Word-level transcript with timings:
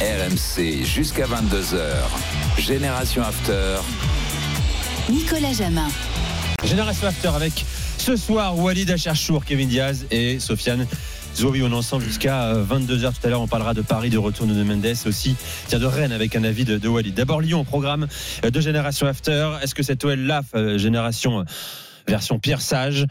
RMC 0.00 0.84
jusqu'à 0.84 1.24
22h. 1.26 1.76
Génération 2.56 3.20
After. 3.20 3.78
Nicolas 5.10 5.52
Jamin. 5.52 5.88
Génération 6.62 7.08
After 7.08 7.30
avec 7.34 7.64
ce 7.98 8.14
soir 8.14 8.56
Walid 8.56 8.88
Acharchour, 8.92 9.44
Kevin 9.44 9.68
Diaz 9.68 10.06
et 10.12 10.38
Sofiane 10.38 10.86
Zouabi. 11.34 11.64
On 11.64 11.70
est 11.72 11.74
ensemble 11.74 12.04
jusqu'à 12.04 12.52
22h 12.54 13.12
tout 13.12 13.26
à 13.26 13.28
l'heure. 13.28 13.40
On 13.40 13.48
parlera 13.48 13.74
de 13.74 13.82
Paris, 13.82 14.10
de 14.10 14.18
retour 14.18 14.46
de 14.46 14.62
Mendes 14.62 14.86
aussi. 15.04 15.34
Tiens, 15.66 15.80
de 15.80 15.86
Rennes 15.86 16.12
avec 16.12 16.36
un 16.36 16.44
avis 16.44 16.64
de, 16.64 16.78
de 16.78 16.86
Walid. 16.86 17.14
D'abord 17.14 17.40
Lyon, 17.40 17.64
programme 17.64 18.06
de 18.44 18.60
Génération 18.60 19.08
After. 19.08 19.50
Est-ce 19.64 19.74
que 19.74 19.82
cette 19.82 20.04
OL-là, 20.04 20.42
Génération 20.76 21.44
version 22.08 22.38
Pierre 22.38 22.60
Sage 22.60 23.06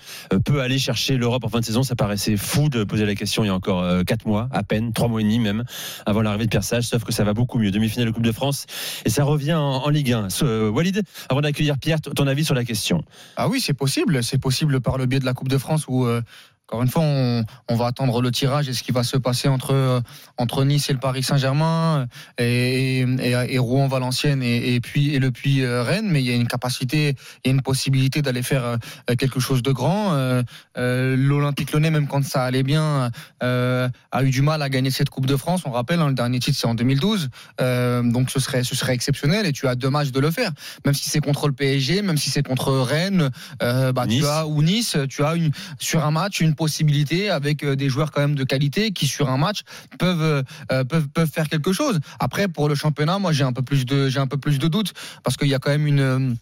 peut 0.46 0.62
aller 0.62 0.80
chercher 0.80 1.18
l'Europe 1.18 1.44
en 1.44 1.50
fin 1.50 1.60
de 1.60 1.66
saison. 1.66 1.84
Ça 1.84 1.96
paraissait 1.96 2.38
fou 2.38 2.70
de 2.70 2.84
poser 2.84 3.06
la 3.06 3.16
question 3.16 3.44
il 3.44 3.48
y 3.48 3.50
a 3.50 3.54
encore 3.54 3.86
4 4.06 4.28
mois, 4.28 4.50
à 4.52 4.64
peine, 4.64 4.94
3 4.94 5.08
mois 5.08 5.22
et 5.22 5.24
demi 5.24 5.40
même, 5.40 5.64
avant 6.06 6.22
l'arrivée 6.22 6.46
de 6.46 6.50
Pierre 6.50 6.64
Sage, 6.64 6.86
sauf 6.86 7.04
que 7.04 7.12
ça 7.12 7.24
va 7.24 7.34
beaucoup 7.34 7.60
mieux. 7.60 7.72
Demi-finale 7.72 8.08
de 8.08 8.12
Coupe 8.12 8.24
de 8.24 8.32
France 8.32 8.66
et 9.06 9.10
ça 9.10 9.24
revient 9.24 9.54
en, 9.54 9.90
Ligue 9.90 10.14
1. 10.14 10.30
So, 10.30 10.70
Walid, 10.70 11.04
avant 11.30 11.42
d'accueillir 11.42 11.78
Pierre, 11.78 12.02
ton 12.02 12.28
avis 12.28 12.46
sur 12.46 12.56
la 12.56 12.66
question 12.66 13.04
Ah 13.36 13.48
oui, 13.48 13.62
c'est 13.62 13.74
possible. 13.74 14.24
C'est 14.24 14.38
possible 14.38 14.82
par 14.82 14.98
le 14.98 15.06
biais 15.06 15.20
de 15.20 15.26
la 15.26 15.34
Coupe 15.34 15.50
de 15.50 15.58
France 15.58 15.86
où. 15.88 16.08
Euh 16.74 16.78
encore 16.78 16.84
une 16.84 16.90
fois, 16.90 17.02
on, 17.02 17.46
on, 17.70 17.76
va 17.76 17.88
attendre 17.88 18.22
le 18.22 18.30
tirage 18.30 18.68
et 18.68 18.74
ce 18.74 18.84
qui 18.84 18.92
va 18.92 19.04
se 19.04 19.18
passer 19.18 19.48
entre, 19.48 20.04
entre 20.38 20.66
Nice 20.66 20.90
et 20.90 20.94
le 20.94 21.00
Paris 21.00 21.24
Saint-Germain 21.24 22.08
et, 22.38 23.00
et, 23.02 23.32
et, 23.32 23.58
Rouen, 23.58 23.88
Valenciennes 23.88 24.44
et, 24.44 24.76
et, 24.76 24.82
puis, 24.82 25.16
et 25.16 25.20
le 25.20 25.32
Puy 25.32 25.66
Rennes. 25.66 26.10
Mais 26.10 26.22
il 26.22 26.28
y 26.28 26.32
a 26.32 26.36
une 26.36 26.48
capacité, 26.48 27.16
il 27.44 27.48
y 27.48 27.52
a 27.52 27.54
une 27.54 27.62
possibilité 27.62 28.22
d'aller 28.22 28.44
faire 28.44 28.78
quelque 29.18 29.40
chose 29.40 29.64
de 29.64 29.72
grand. 29.72 30.14
Euh, 30.78 31.16
L'Olympique 31.18 31.72
Lyonnais, 31.72 31.90
même 31.90 32.08
quand 32.08 32.24
ça 32.24 32.44
allait 32.44 32.64
bien, 32.64 33.12
euh, 33.44 33.90
a 34.12 34.24
eu 34.24 34.30
du 34.30 34.42
mal 34.42 34.62
à 34.62 34.70
gagner 34.70 34.92
cette 34.92 35.10
Coupe 35.10 35.26
de 35.26 35.36
France. 35.36 35.62
On 35.66 35.72
rappelle, 35.72 36.02
hein, 36.02 36.10
le 36.10 36.14
dernier 36.14 36.40
titre 36.40 36.58
c'est 36.60 36.68
en 36.68 36.76
2012. 36.76 37.30
Euh, 37.62 38.04
donc 38.04 38.30
ce 38.30 38.40
serait, 38.40 38.64
ce 38.64 38.76
serait 38.76 38.94
exceptionnel 38.94 39.46
et 39.46 39.52
tu 39.52 39.68
as 39.68 39.76
deux 39.76 39.90
matchs 39.90 40.12
de 40.12 40.20
le 40.20 40.32
faire. 40.32 40.52
Même 40.86 40.94
si 40.94 41.10
c'est 41.10 41.20
contre 41.20 41.48
le 41.48 41.54
PSG, 41.54 42.02
même 42.02 42.18
si 42.18 42.30
c'est 42.30 42.44
contre 42.44 42.72
Rennes, 42.74 43.30
bah, 43.60 44.06
nice. 44.06 44.22
tu 44.22 44.28
as 44.28 44.48
ou 44.48 44.62
Nice, 44.62 44.98
tu 45.10 45.24
as 45.24 45.36
une, 45.36 45.52
sur 45.80 46.06
un 46.06 46.12
match 46.12 46.42
une 46.42 46.56
possibilité 46.58 47.30
avec 47.30 47.64
des 47.66 47.90
joueurs 47.90 48.12
quand 48.12 48.22
même 48.22 48.36
de 48.36 48.44
qualité 48.44 48.92
qui 48.92 49.08
sur 49.08 49.30
un 49.30 49.38
match 49.38 49.62
peuvent 49.98 50.44
euh, 50.72 50.84
peuvent 50.84 51.08
peuvent 51.08 51.32
faire 51.32 51.48
quelque 51.48 51.72
chose. 51.72 52.00
Après 52.20 52.50
pour 52.50 52.68
le 52.68 52.76
championnat, 52.76 53.20
moi 53.20 53.32
j'ai 53.32 53.46
un 53.46 53.54
peu 53.54 53.62
plus 53.62 53.86
de 53.86 54.10
j'ai 54.10 54.20
un 54.20 54.28
peu 54.28 54.38
plus 54.38 54.60
de 54.60 54.68
doutes 54.68 54.94
parce 55.24 55.38
qu'il 55.38 55.48
y 55.48 55.56
a 55.56 55.60
quand 55.60 55.72
même 55.72 55.88
une 55.88 56.36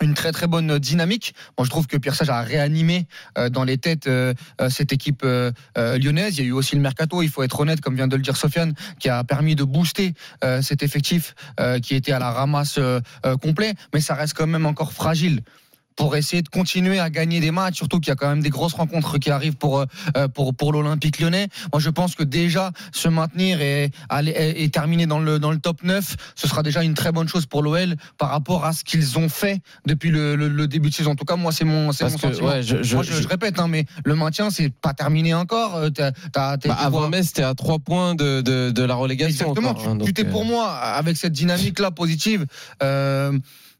une 0.00 0.14
très 0.14 0.32
très 0.32 0.46
bonne 0.46 0.78
dynamique. 0.78 1.34
Moi, 1.56 1.64
je 1.64 1.70
trouve 1.70 1.86
que 1.86 1.96
Pierre 1.96 2.14
Sage 2.14 2.30
a 2.30 2.40
réanimé 2.42 3.06
euh, 3.36 3.48
dans 3.48 3.64
les 3.64 3.78
têtes 3.78 4.06
euh, 4.06 4.34
cette 4.68 4.92
équipe 4.92 5.22
euh, 5.24 5.50
lyonnaise. 5.76 6.38
Il 6.38 6.42
y 6.42 6.44
a 6.44 6.48
eu 6.48 6.52
aussi 6.52 6.76
le 6.76 6.82
mercato, 6.82 7.22
il 7.22 7.28
faut 7.28 7.42
être 7.42 7.58
honnête, 7.60 7.80
comme 7.80 7.96
vient 7.96 8.08
de 8.08 8.16
le 8.16 8.22
dire 8.22 8.36
Sofiane, 8.36 8.74
qui 9.00 9.08
a 9.08 9.24
permis 9.24 9.54
de 9.54 9.64
booster 9.64 10.14
cet 10.62 10.82
effectif 10.82 11.34
qui 11.82 11.94
était 11.94 12.12
à 12.12 12.18
la 12.18 12.30
ramasse 12.30 12.78
complet, 13.40 13.74
mais 13.92 14.00
ça 14.00 14.14
reste 14.14 14.34
quand 14.34 14.46
même 14.46 14.66
encore 14.66 14.92
fragile 14.92 15.42
pour 15.98 16.16
essayer 16.16 16.42
de 16.42 16.48
continuer 16.48 17.00
à 17.00 17.10
gagner 17.10 17.40
des 17.40 17.50
matchs, 17.50 17.76
surtout 17.76 17.98
qu'il 17.98 18.08
y 18.08 18.12
a 18.12 18.16
quand 18.16 18.28
même 18.28 18.40
des 18.40 18.50
grosses 18.50 18.74
rencontres 18.74 19.18
qui 19.18 19.30
arrivent 19.30 19.56
pour 19.56 19.84
pour 20.32 20.54
pour 20.54 20.72
l'Olympique 20.72 21.18
Lyonnais. 21.18 21.48
Moi, 21.72 21.80
je 21.80 21.90
pense 21.90 22.14
que 22.14 22.22
déjà 22.22 22.70
se 22.92 23.08
maintenir 23.08 23.60
et 23.60 23.90
aller 24.08 24.54
et 24.56 24.70
terminer 24.70 25.06
dans 25.06 25.18
le 25.18 25.38
dans 25.38 25.50
le 25.50 25.58
top 25.58 25.82
9, 25.82 26.16
ce 26.36 26.48
sera 26.48 26.62
déjà 26.62 26.82
une 26.84 26.94
très 26.94 27.10
bonne 27.10 27.28
chose 27.28 27.46
pour 27.46 27.62
l'OL 27.62 27.96
par 28.16 28.30
rapport 28.30 28.64
à 28.64 28.72
ce 28.72 28.84
qu'ils 28.84 29.18
ont 29.18 29.28
fait 29.28 29.60
depuis 29.86 30.10
le, 30.10 30.36
le, 30.36 30.48
le, 30.48 30.68
début 30.68 30.88
de 30.90 30.94
saison. 30.94 31.10
En 31.10 31.16
tout 31.16 31.24
cas, 31.24 31.36
moi, 31.36 31.50
c'est 31.50 31.64
mon 31.64 31.90
c'est 31.90 32.04
mon 32.04 32.16
sentiment. 32.16 32.48
Ouais, 32.48 32.62
je, 32.62 32.82
je, 32.82 32.94
moi, 32.94 33.02
je, 33.02 33.12
je, 33.20 33.28
répète, 33.28 33.58
hein, 33.58 33.66
mais 33.68 33.84
le 34.04 34.14
maintien, 34.14 34.50
c'est 34.50 34.70
pas 34.70 34.94
terminé 34.94 35.34
encore. 35.34 35.80
T'as, 35.92 36.12
t'as, 36.32 36.56
bah, 36.56 36.76
avant 36.78 37.08
Metz, 37.08 37.32
t'es 37.32 37.42
à 37.42 37.54
3 37.54 37.80
points 37.80 38.14
de, 38.14 38.40
de, 38.40 38.70
de 38.70 38.82
la 38.84 38.94
relégation. 38.94 39.48
Exactement. 39.48 39.70
Encore, 39.70 39.88
hein, 39.88 39.98
tu 40.04 40.14
t'es 40.14 40.24
pour 40.24 40.44
moi 40.44 40.70
avec 40.70 41.16
cette 41.16 41.32
dynamique 41.32 41.80
là 41.80 41.90
positive. 41.90 42.46
Euh, 42.82 43.36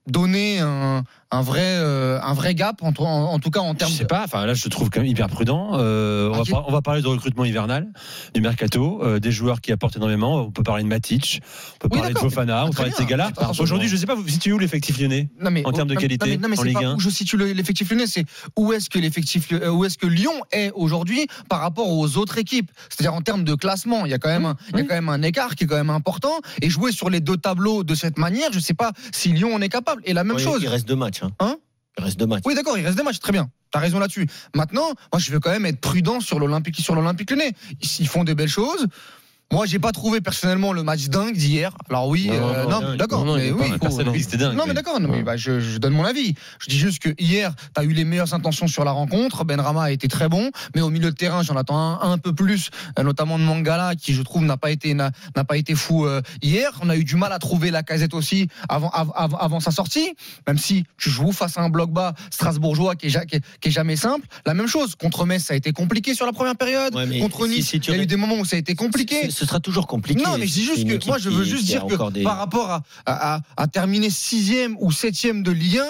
donner 0.08 0.60
un, 0.60 1.04
un 1.30 1.42
vrai 1.42 1.60
euh, 1.62 2.18
un 2.22 2.32
vrai 2.32 2.54
gap 2.54 2.82
en, 2.82 2.92
en, 2.98 3.04
en, 3.04 3.38
tout 3.38 3.50
cas 3.50 3.60
en 3.60 3.74
termes 3.74 3.92
je 3.92 3.98
sais 3.98 4.06
pas 4.06 4.24
enfin 4.24 4.46
là 4.46 4.54
je 4.54 4.62
te 4.62 4.68
trouve 4.68 4.88
quand 4.88 5.00
même 5.00 5.08
hyper 5.08 5.28
prudent. 5.28 5.72
Euh, 5.74 6.30
on, 6.32 6.42
va, 6.42 6.64
on 6.66 6.72
va 6.72 6.80
parler 6.80 7.02
de 7.02 7.06
recrutement 7.06 7.44
hivernal 7.44 7.86
du 8.34 8.40
mercato 8.40 9.02
euh, 9.02 9.18
des 9.18 9.30
joueurs 9.30 9.60
qui 9.60 9.70
apportent 9.70 9.96
énormément. 9.96 10.40
On 10.40 10.50
peut 10.50 10.62
parler 10.62 10.84
de 10.84 10.88
Matic 10.88 11.42
on 11.74 11.78
peut 11.78 11.88
oui, 11.92 11.98
parler 11.98 12.14
de 12.14 12.18
Fofana 12.18 12.64
on 12.64 12.70
peut 12.70 12.76
parler 12.76 12.92
de 12.92 12.96
ces 12.96 13.04
gars-là 13.04 13.30
aujourd'hui 13.58 13.88
je 13.88 13.96
sais 13.96 14.06
pas 14.06 14.14
vous 14.14 14.26
situez 14.26 14.52
où 14.52 14.58
l'effectif 14.58 14.98
lyonnais 14.98 15.28
non, 15.40 15.50
mais, 15.50 15.66
en 15.66 15.72
termes 15.72 15.88
de 15.88 15.94
qualité 15.94 16.38
non, 16.38 16.48
mais, 16.48 16.48
non, 16.48 16.48
mais 16.48 16.58
en 16.60 16.62
Ligue 16.62 16.74
pas 16.74 16.86
1 16.86 16.94
où 16.94 17.00
je 17.00 17.10
situe 17.10 17.36
l'effectif 17.36 17.90
lyonnais 17.90 18.06
c'est 18.06 18.24
où 18.56 18.72
est-ce 18.72 18.88
que 18.88 18.98
l'effectif 18.98 19.52
où 19.70 19.84
est-ce 19.84 19.98
que 19.98 20.06
Lyon 20.06 20.32
est 20.52 20.70
aujourd'hui 20.74 21.26
par 21.48 21.60
rapport 21.60 21.90
aux 21.90 22.16
autres 22.16 22.38
équipes. 22.38 22.70
C'est-à-dire 22.88 23.14
en 23.14 23.20
termes 23.20 23.44
de 23.44 23.54
classement 23.54 24.06
il 24.06 24.10
y 24.10 24.14
a 24.14 24.18
quand 24.18 24.30
même 24.30 24.46
un, 24.46 24.56
il 24.72 24.78
y 24.78 24.80
a 24.80 24.84
quand 24.84 24.94
même 24.94 25.10
un 25.10 25.22
écart 25.22 25.56
qui 25.56 25.64
est 25.64 25.66
quand 25.66 25.76
même 25.76 25.90
important. 25.90 26.40
Et 26.62 26.70
jouer 26.70 26.92
sur 26.92 27.10
les 27.10 27.20
deux 27.20 27.36
tableaux 27.36 27.84
de 27.84 27.94
cette 27.94 28.18
manière 28.18 28.50
je 28.52 28.60
sais 28.60 28.74
pas 28.74 28.92
si 29.12 29.32
Lyon 29.32 29.54
en 29.54 29.60
est 29.60 29.68
capable. 29.68 30.00
Et 30.06 30.14
la 30.14 30.24
même 30.24 30.36
oui, 30.36 30.42
chose. 30.42 30.60
il 30.62 30.68
reste 30.68 30.88
deux 30.88 30.96
matchs 30.96 31.17
hein, 31.22 31.30
hein 31.40 31.56
il 31.98 32.04
reste 32.04 32.18
deux 32.18 32.26
matchs. 32.26 32.42
Oui, 32.46 32.54
d'accord, 32.54 32.78
il 32.78 32.84
reste 32.84 32.96
deux 32.96 33.02
matchs, 33.02 33.18
très 33.18 33.32
bien. 33.32 33.50
T'as 33.70 33.80
raison 33.80 33.98
là-dessus. 33.98 34.26
Maintenant, 34.54 34.86
moi, 35.12 35.18
je 35.18 35.30
veux 35.30 35.40
quand 35.40 35.50
même 35.50 35.66
être 35.66 35.80
prudent 35.80 36.20
sur 36.20 36.38
l'Olympique, 36.38 36.76
sur 36.76 36.94
l'Olympique 36.94 37.30
Lyonnais. 37.30 37.52
Ils 37.98 38.08
font 38.08 38.24
des 38.24 38.34
belles 38.34 38.48
choses. 38.48 38.86
Moi, 39.50 39.64
j'ai 39.64 39.78
pas 39.78 39.92
trouvé 39.92 40.20
personnellement 40.20 40.74
le 40.74 40.82
match 40.82 41.06
dingue 41.06 41.34
d'hier. 41.34 41.74
Alors 41.88 42.08
oui, 42.08 42.26
non, 42.26 42.34
euh, 42.34 42.64
non, 42.64 42.80
non 42.82 42.96
d'accord. 42.96 43.24
Non, 43.24 43.36
mais 43.36 43.50
oui, 43.50 43.70
dingue. 44.36 44.54
Non, 44.54 44.64
mais 44.66 44.74
d'accord. 44.74 45.00
Mais 45.00 45.22
bah, 45.22 45.38
je, 45.38 45.58
je, 45.58 45.78
donne 45.78 45.94
mon 45.94 46.04
avis. 46.04 46.34
Je 46.60 46.68
dis 46.68 46.78
juste 46.78 46.98
que 46.98 47.14
hier, 47.18 47.54
tu 47.74 47.80
as 47.80 47.84
eu 47.84 47.92
les 47.92 48.04
meilleures 48.04 48.34
intentions 48.34 48.66
sur 48.66 48.84
la 48.84 48.90
rencontre. 48.90 49.46
Ben 49.46 49.58
Rama 49.58 49.84
a 49.84 49.90
été 49.90 50.06
très 50.06 50.28
bon, 50.28 50.50
mais 50.74 50.82
au 50.82 50.90
milieu 50.90 51.10
de 51.10 51.16
terrain, 51.16 51.42
j'en 51.42 51.56
attends 51.56 51.78
un, 51.78 52.12
un, 52.12 52.18
peu 52.18 52.34
plus, 52.34 52.68
notamment 53.02 53.38
de 53.38 53.44
Mangala, 53.44 53.94
qui 53.94 54.12
je 54.12 54.20
trouve 54.20 54.44
n'a 54.44 54.58
pas 54.58 54.70
été 54.70 54.92
n'a 54.92 55.12
pas 55.46 55.56
été 55.56 55.74
fou 55.74 56.04
euh, 56.04 56.20
hier. 56.42 56.70
On 56.82 56.90
a 56.90 56.96
eu 56.96 57.04
du 57.04 57.16
mal 57.16 57.32
à 57.32 57.38
trouver 57.38 57.70
la 57.70 57.82
casette 57.82 58.12
aussi 58.12 58.48
avant 58.68 58.90
avant, 58.90 59.38
avant 59.38 59.60
sa 59.60 59.70
sortie, 59.70 60.14
même 60.46 60.58
si 60.58 60.84
tu 60.98 61.08
joues 61.08 61.32
face 61.32 61.56
à 61.56 61.62
un 61.62 61.70
bloc 61.70 61.90
bas 61.90 62.12
strasbourgeois 62.30 62.96
qui 62.96 63.06
est, 63.06 63.26
qui 63.26 63.36
est, 63.36 63.44
qui 63.60 63.68
est 63.68 63.72
jamais 63.72 63.96
simple. 63.96 64.26
La 64.44 64.52
même 64.52 64.68
chose 64.68 64.94
contre 64.94 65.24
Metz, 65.24 65.42
ça 65.42 65.54
a 65.54 65.56
été 65.56 65.72
compliqué 65.72 66.12
sur 66.12 66.26
la 66.26 66.32
première 66.32 66.56
période. 66.56 66.94
Ouais, 66.94 67.18
contre 67.18 67.46
Nice, 67.46 67.68
si, 67.68 67.80
si 67.82 67.88
il 67.88 67.96
y 67.96 67.98
a 67.98 68.02
eu 68.02 68.06
des 68.06 68.16
moments 68.16 68.38
où 68.38 68.44
ça 68.44 68.56
a 68.56 68.58
été 68.58 68.74
compliqué. 68.74 69.30
Ce 69.38 69.46
sera 69.46 69.60
toujours 69.60 69.86
compliqué. 69.86 70.20
Non, 70.24 70.36
mais 70.36 70.46
dis 70.46 70.64
juste 70.64 70.84
que 70.84 71.06
moi, 71.06 71.18
je 71.18 71.30
veux 71.30 71.44
juste 71.44 71.64
dire 71.64 71.86
que 71.86 72.10
des... 72.10 72.24
par 72.24 72.38
rapport 72.38 72.72
à, 72.72 72.82
à, 73.06 73.40
à, 73.56 73.66
terminer 73.68 74.10
sixième 74.10 74.76
ou 74.80 74.90
septième 74.90 75.44
de 75.44 75.52
Ligue 75.52 75.78
1, 75.78 75.84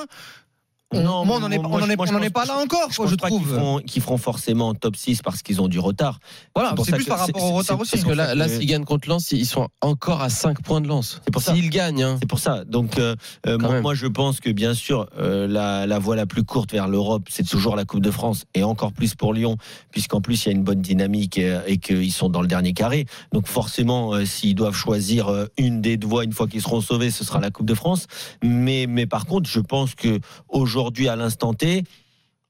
on, 0.94 1.03
non, 1.03 1.26
moi, 1.26 1.37
on 1.37 1.41
n'en 1.41 1.50
est, 1.50 1.59
on 1.59 1.78
est, 1.87 1.97
on 1.99 2.22
est 2.22 2.31
pas 2.31 2.47
là 2.47 2.56
encore, 2.56 2.88
je, 2.91 2.97
quoi, 2.97 3.06
je, 3.06 3.10
je 3.10 3.16
trouve. 3.16 3.43
Qu'ils 3.43 3.49
feront, 3.49 3.78
qu 3.81 4.00
feront, 4.00 4.16
forcément 4.16 4.72
top 4.72 4.97
6 4.97 5.21
parce 5.21 5.43
qu'ils 5.43 5.60
ont 5.60 5.69
du 5.69 5.78
retard. 5.78 6.19
Voilà, 6.54 6.75
c'est 6.82 6.93
plus 6.93 7.04
par 7.04 7.19
rapport 7.19 7.44
au 7.44 7.56
retard 7.56 7.78
aussi. 7.78 7.91
Parce 7.91 8.04
que 8.04 8.12
là, 8.12 8.34
là 8.34 8.49
s'ils 8.49 8.65
gagnent 8.65 8.87
contre 8.87 9.06
Lens, 9.06 9.31
ils 9.32 9.44
sont 9.44 9.69
encore 9.82 10.22
à 10.22 10.31
5 10.31 10.62
points 10.62 10.81
de 10.81 10.88
Lens. 10.88 11.21
C'est 11.25 11.31
pour 11.31 11.43
ça. 11.43 11.54
S'ils 11.54 11.69
gagnent. 11.69 12.03
Hein. 12.03 12.16
C'est 12.21 12.28
pour 12.28 12.38
ça. 12.38 12.65
Donc, 12.65 12.98
euh, 12.98 13.15
moi, 13.47 13.82
moi, 13.82 13.94
je 13.94 14.06
pense 14.06 14.41
que 14.41 14.48
bien 14.48 14.72
sûr, 14.72 15.06
euh, 15.19 15.47
la, 15.47 15.87
la 15.87 15.98
voie 15.98 16.16
la 16.16 16.25
plus 16.25 16.43
courte 16.43 16.72
vers 16.72 16.88
l'Europe, 16.88 17.28
c'est 17.28 17.47
toujours 17.47 17.77
la 17.77 17.84
Coupe 17.84 18.00
de 18.00 18.10
France 18.10 18.47
et 18.54 18.65
encore 18.65 18.94
plus 18.94 19.15
pour 19.15 19.34
Lyon, 19.34 19.59
puisqu'en 19.91 20.22
plus, 20.22 20.47
il 20.47 20.48
y 20.48 20.53
a 20.53 20.54
une 20.54 20.65
bonne 20.65 20.81
dynamique 20.81 21.37
et, 21.37 21.59
et 21.66 21.77
qu'ils 21.77 22.12
sont 22.12 22.31
dans 22.31 22.41
le 22.41 22.48
dernier 22.48 22.72
carré. 22.72 23.04
Donc, 23.33 23.47
forcément, 23.47 24.15
euh, 24.15 24.24
s'ils 24.24 24.54
doivent 24.54 24.74
choisir 24.74 25.28
une 25.59 25.83
des 25.83 25.98
deux 25.98 26.09
voies 26.09 26.24
une 26.24 26.33
fois 26.33 26.48
qu'ils 26.48 26.62
seront 26.62 26.80
sauvés, 26.80 27.10
ce 27.10 27.24
sera 27.24 27.41
la 27.41 27.51
Coupe 27.51 27.66
de 27.66 27.74
France. 27.74 28.07
Mais, 28.42 28.86
mais 28.89 29.04
par 29.07 29.27
contre, 29.27 29.51
je 29.51 29.60
pense 29.60 29.95
que 29.95 30.18
aujourd'hui, 30.48 30.78
à 31.09 31.16
l'instant 31.16 31.54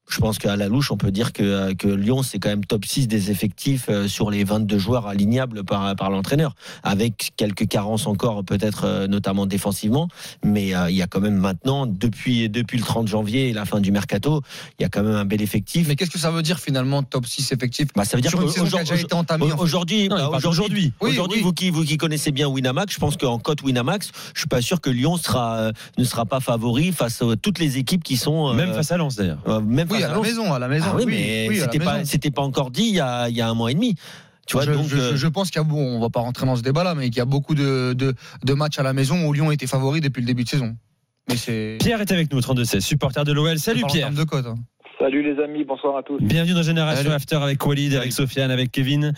je 0.09 0.19
pense 0.19 0.39
qu'à 0.39 0.55
la 0.55 0.67
louche, 0.67 0.91
on 0.91 0.97
peut 0.97 1.11
dire 1.11 1.33
que, 1.33 1.73
que 1.73 1.87
Lyon, 1.87 2.23
c'est 2.23 2.39
quand 2.39 2.49
même 2.49 2.65
top 2.65 2.85
6 2.85 3.07
des 3.07 3.31
effectifs 3.31 3.89
sur 4.07 4.31
les 4.31 4.43
22 4.43 4.77
joueurs 4.77 5.07
alignables 5.07 5.63
par, 5.63 5.95
par 5.95 6.09
l'entraîneur, 6.09 6.55
avec 6.83 7.31
quelques 7.37 7.67
carences 7.67 8.07
encore, 8.07 8.43
peut-être 8.43 9.07
notamment 9.07 9.45
défensivement. 9.45 10.07
Mais 10.43 10.75
euh, 10.75 10.89
il 10.89 10.95
y 10.95 11.01
a 11.01 11.07
quand 11.07 11.19
même 11.19 11.37
maintenant, 11.37 11.85
depuis, 11.85 12.49
depuis 12.49 12.77
le 12.77 12.83
30 12.83 13.07
janvier 13.07 13.49
et 13.49 13.53
la 13.53 13.65
fin 13.65 13.79
du 13.79 13.91
mercato, 13.91 14.41
il 14.79 14.83
y 14.83 14.85
a 14.85 14.89
quand 14.89 15.03
même 15.03 15.15
un 15.15 15.25
bel 15.25 15.41
effectif. 15.41 15.87
Mais 15.87 15.95
qu'est-ce 15.95 16.09
que 16.11 16.19
ça 16.19 16.31
veut 16.31 16.41
dire 16.41 16.59
finalement, 16.59 17.03
top 17.03 17.25
6 17.25 17.51
effectifs? 17.51 17.87
Bah, 17.95 18.05
Ça 18.05 18.17
veut 18.17 18.21
dire 18.21 18.31
qu'aujourd'hui, 18.31 18.77
aujourd'hui, 19.57 20.09
aujourd'hui, 20.45 20.93
oui, 21.01 21.11
aujourd'hui 21.11 21.37
oui. 21.39 21.43
vous, 21.43 21.53
qui, 21.53 21.69
vous 21.69 21.83
qui 21.83 21.97
connaissez 21.97 22.31
bien 22.31 22.47
Winamax, 22.47 22.93
je 22.93 22.99
pense 22.99 23.17
qu'en 23.17 23.39
cote 23.39 23.61
Winamax, 23.61 24.11
je 24.33 24.39
suis 24.39 24.49
pas 24.49 24.61
sûr 24.61 24.81
que 24.81 24.89
Lyon 24.89 25.17
sera, 25.17 25.71
ne 25.97 26.03
sera 26.03 26.25
pas 26.25 26.39
favori 26.39 26.91
face 26.91 27.21
à 27.21 27.35
toutes 27.35 27.59
les 27.59 27.77
équipes 27.77 28.03
qui 28.03 28.17
sont. 28.17 28.53
Même 28.53 28.73
face 28.73 28.91
à 28.91 28.97
Lens 28.97 29.15
d'ailleurs. 29.15 29.61
même 29.61 29.87
oui, 29.99 30.03
à 30.05 30.13
la 30.15 30.19
maison, 30.21 30.53
à 30.53 30.59
la 30.59 30.67
maison. 30.67 30.85
Ah 30.89 30.95
oui, 30.95 31.03
mais 31.07 31.45
oui, 31.49 31.57
c'était 31.57 31.79
pas, 31.79 32.03
c'était 32.05 32.31
pas 32.31 32.41
encore 32.41 32.71
dit 32.71 32.87
il 32.89 32.95
y 32.95 32.99
a, 32.99 33.29
il 33.29 33.35
y 33.35 33.41
a 33.41 33.47
un 33.49 33.53
mois 33.53 33.71
et 33.71 33.73
demi. 33.75 33.95
Tu 34.47 34.53
vois, 34.55 34.65
je, 34.65 34.71
donc, 34.71 34.87
je- 34.87 34.97
euh, 34.97 35.15
je 35.15 35.27
pense 35.27 35.51
qu'il 35.51 35.61
y 35.61 35.65
a, 35.65 35.67
bon, 35.67 35.77
on 35.97 35.99
va 35.99 36.09
pas 36.09 36.21
rentrer 36.21 36.45
dans 36.47 36.55
ce 36.55 36.63
débat-là, 36.63 36.95
mais 36.95 37.05
qu'il 37.09 37.17
y 37.17 37.21
a 37.21 37.25
beaucoup 37.25 37.53
de, 37.53 37.93
de, 37.93 38.13
de 38.43 38.53
matchs 38.53 38.79
à 38.79 38.83
la 38.83 38.93
maison 38.93 39.25
où 39.27 39.33
Lyon 39.33 39.51
était 39.51 39.67
favori 39.67 40.01
depuis 40.01 40.21
le 40.21 40.25
début 40.27 40.43
de 40.43 40.49
saison. 40.49 40.75
Mais 41.29 41.35
c'est. 41.35 41.77
Pierre 41.79 42.01
est 42.01 42.11
avec 42.11 42.33
nous, 42.33 42.39
32-16, 42.39 42.79
supporter 42.81 43.23
de 43.23 43.31
l'OL. 43.31 43.59
Salut 43.59 43.83
Pierre. 43.87 44.09
de 44.11 44.23
cote. 44.23 44.47
hein. 44.47 44.55
Salut 44.97 45.21
les 45.23 45.41
amis, 45.41 45.63
bonsoir 45.63 45.95
à 45.95 46.03
tous. 46.03 46.17
Bienvenue 46.19 46.53
dans 46.55 46.61
Génération 46.63 47.03
Salut. 47.03 47.15
After 47.15 47.35
avec 47.37 47.65
Walid, 47.65 47.93
avec 47.95 48.11
Sofiane, 48.11 48.51
avec 48.51 48.69
Kevin. 48.71 49.13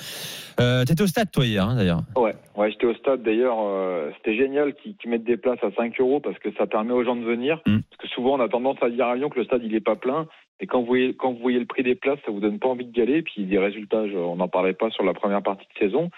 Euh, 0.59 0.85
T'étais 0.85 1.01
au 1.01 1.07
stade 1.07 1.31
toi 1.31 1.43
hier, 1.43 1.65
hein, 1.67 1.75
d'ailleurs. 1.75 2.03
Ouais, 2.15 2.35
ouais 2.55 2.69
j'étais 2.71 2.85
au 2.85 2.93
stade 2.93 3.23
d'ailleurs. 3.23 3.55
euh, 3.59 4.11
C'était 4.17 4.37
génial 4.37 4.75
qu'ils 4.75 4.95
qu'ils 4.97 5.09
mettent 5.09 5.23
des 5.23 5.37
places 5.37 5.57
à 5.63 5.69
5 5.75 5.99
euros 5.99 6.19
parce 6.19 6.37
que 6.37 6.49
ça 6.57 6.67
permet 6.67 6.91
aux 6.91 7.03
gens 7.03 7.15
de 7.15 7.23
venir. 7.25 7.61
Mm. 7.65 7.79
Parce 7.89 8.01
que 8.03 8.07
souvent 8.09 8.37
on 8.37 8.41
a 8.41 8.47
tendance 8.49 8.77
à 8.83 8.89
dire 8.91 9.07
à 9.07 9.15
Lyon 9.15 9.29
que 9.29 9.39
le 9.39 9.45
stade 9.45 9.61
il 9.63 9.73
est 9.73 9.79
pas 9.81 9.95
plein. 9.95 10.27
Et 10.61 10.67
quand 10.67 10.79
vous 10.79 10.85
voyez, 10.85 11.13
quand 11.15 11.33
vous 11.33 11.39
voyez 11.39 11.59
le 11.59 11.65
prix 11.65 11.83
des 11.83 11.95
places, 11.95 12.19
ça 12.25 12.31
vous 12.31 12.39
donne 12.39 12.59
pas 12.59 12.69
envie 12.69 12.89
aller. 13.01 13.17
Et 13.17 13.21
puis 13.23 13.43
des 13.43 13.57
résultats, 13.57 14.03
on 14.03 14.35
n'en 14.35 14.47
parlait 14.47 14.73
pas 14.73 14.91
sur 14.91 15.03
la 15.03 15.13
première 15.13 15.41
partie 15.41 15.65
de 15.73 15.79
saison. 15.79 16.09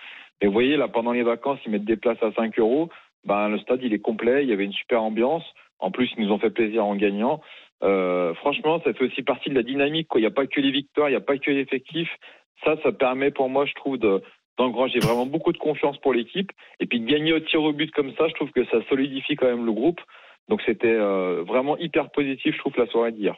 Mais 0.41 0.47
vous 0.47 0.53
voyez 0.53 0.75
là, 0.75 0.87
pendant 0.89 1.13
les 1.13 1.23
vacances, 1.23 1.59
ils 1.65 1.71
mettent 1.71 1.85
des 1.85 1.95
places 1.95 2.21
à 2.21 2.31
5 2.33 2.59
euros. 2.59 2.89
Ben, 3.25 3.47
le 3.47 3.57
stade 3.59 3.79
il 3.81 3.93
est 3.93 3.99
complet, 3.99 4.43
il 4.43 4.49
y 4.49 4.53
avait 4.53 4.65
une 4.65 4.73
super 4.73 5.01
ambiance. 5.01 5.45
En 5.79 5.91
plus, 5.91 6.11
ils 6.17 6.25
nous 6.25 6.31
ont 6.31 6.39
fait 6.39 6.49
plaisir 6.49 6.85
en 6.85 6.95
gagnant. 6.95 7.41
Euh, 7.83 8.33
franchement, 8.35 8.81
ça 8.83 8.93
fait 8.93 9.05
aussi 9.05 9.23
partie 9.23 9.49
de 9.49 9.55
la 9.55 9.63
dynamique. 9.63 10.07
Il 10.15 10.21
n'y 10.21 10.27
a 10.27 10.31
pas 10.31 10.45
que 10.45 10.59
les 10.59 10.71
victoires, 10.71 11.09
il 11.09 11.13
n'y 11.13 11.17
a 11.17 11.21
pas 11.21 11.37
que 11.37 11.51
l'effectif. 11.51 12.09
Ça, 12.65 12.75
ça 12.83 12.91
permet 12.91 13.31
pour 13.31 13.49
moi, 13.49 13.65
je 13.65 13.73
trouve, 13.73 13.97
de 13.97 14.21
d'engranger 14.57 14.99
vraiment 14.99 15.25
beaucoup 15.25 15.51
de 15.51 15.57
confiance 15.57 15.97
pour 15.97 16.13
l'équipe. 16.13 16.51
Et 16.79 16.85
puis 16.85 16.99
de 16.99 17.09
gagner 17.09 17.33
au 17.33 17.39
tir 17.39 17.63
au 17.63 17.73
but 17.73 17.91
comme 17.91 18.13
ça, 18.15 18.27
je 18.27 18.33
trouve 18.35 18.51
que 18.51 18.65
ça 18.65 18.77
solidifie 18.87 19.35
quand 19.35 19.47
même 19.47 19.65
le 19.65 19.71
groupe. 19.71 19.99
Donc 20.49 20.61
c'était 20.65 20.87
euh, 20.87 21.43
vraiment 21.43 21.77
hyper 21.77 22.11
positif, 22.11 22.53
je 22.53 22.59
trouve, 22.59 22.73
la 22.77 22.85
soirée 22.87 23.13
d'hier. 23.13 23.35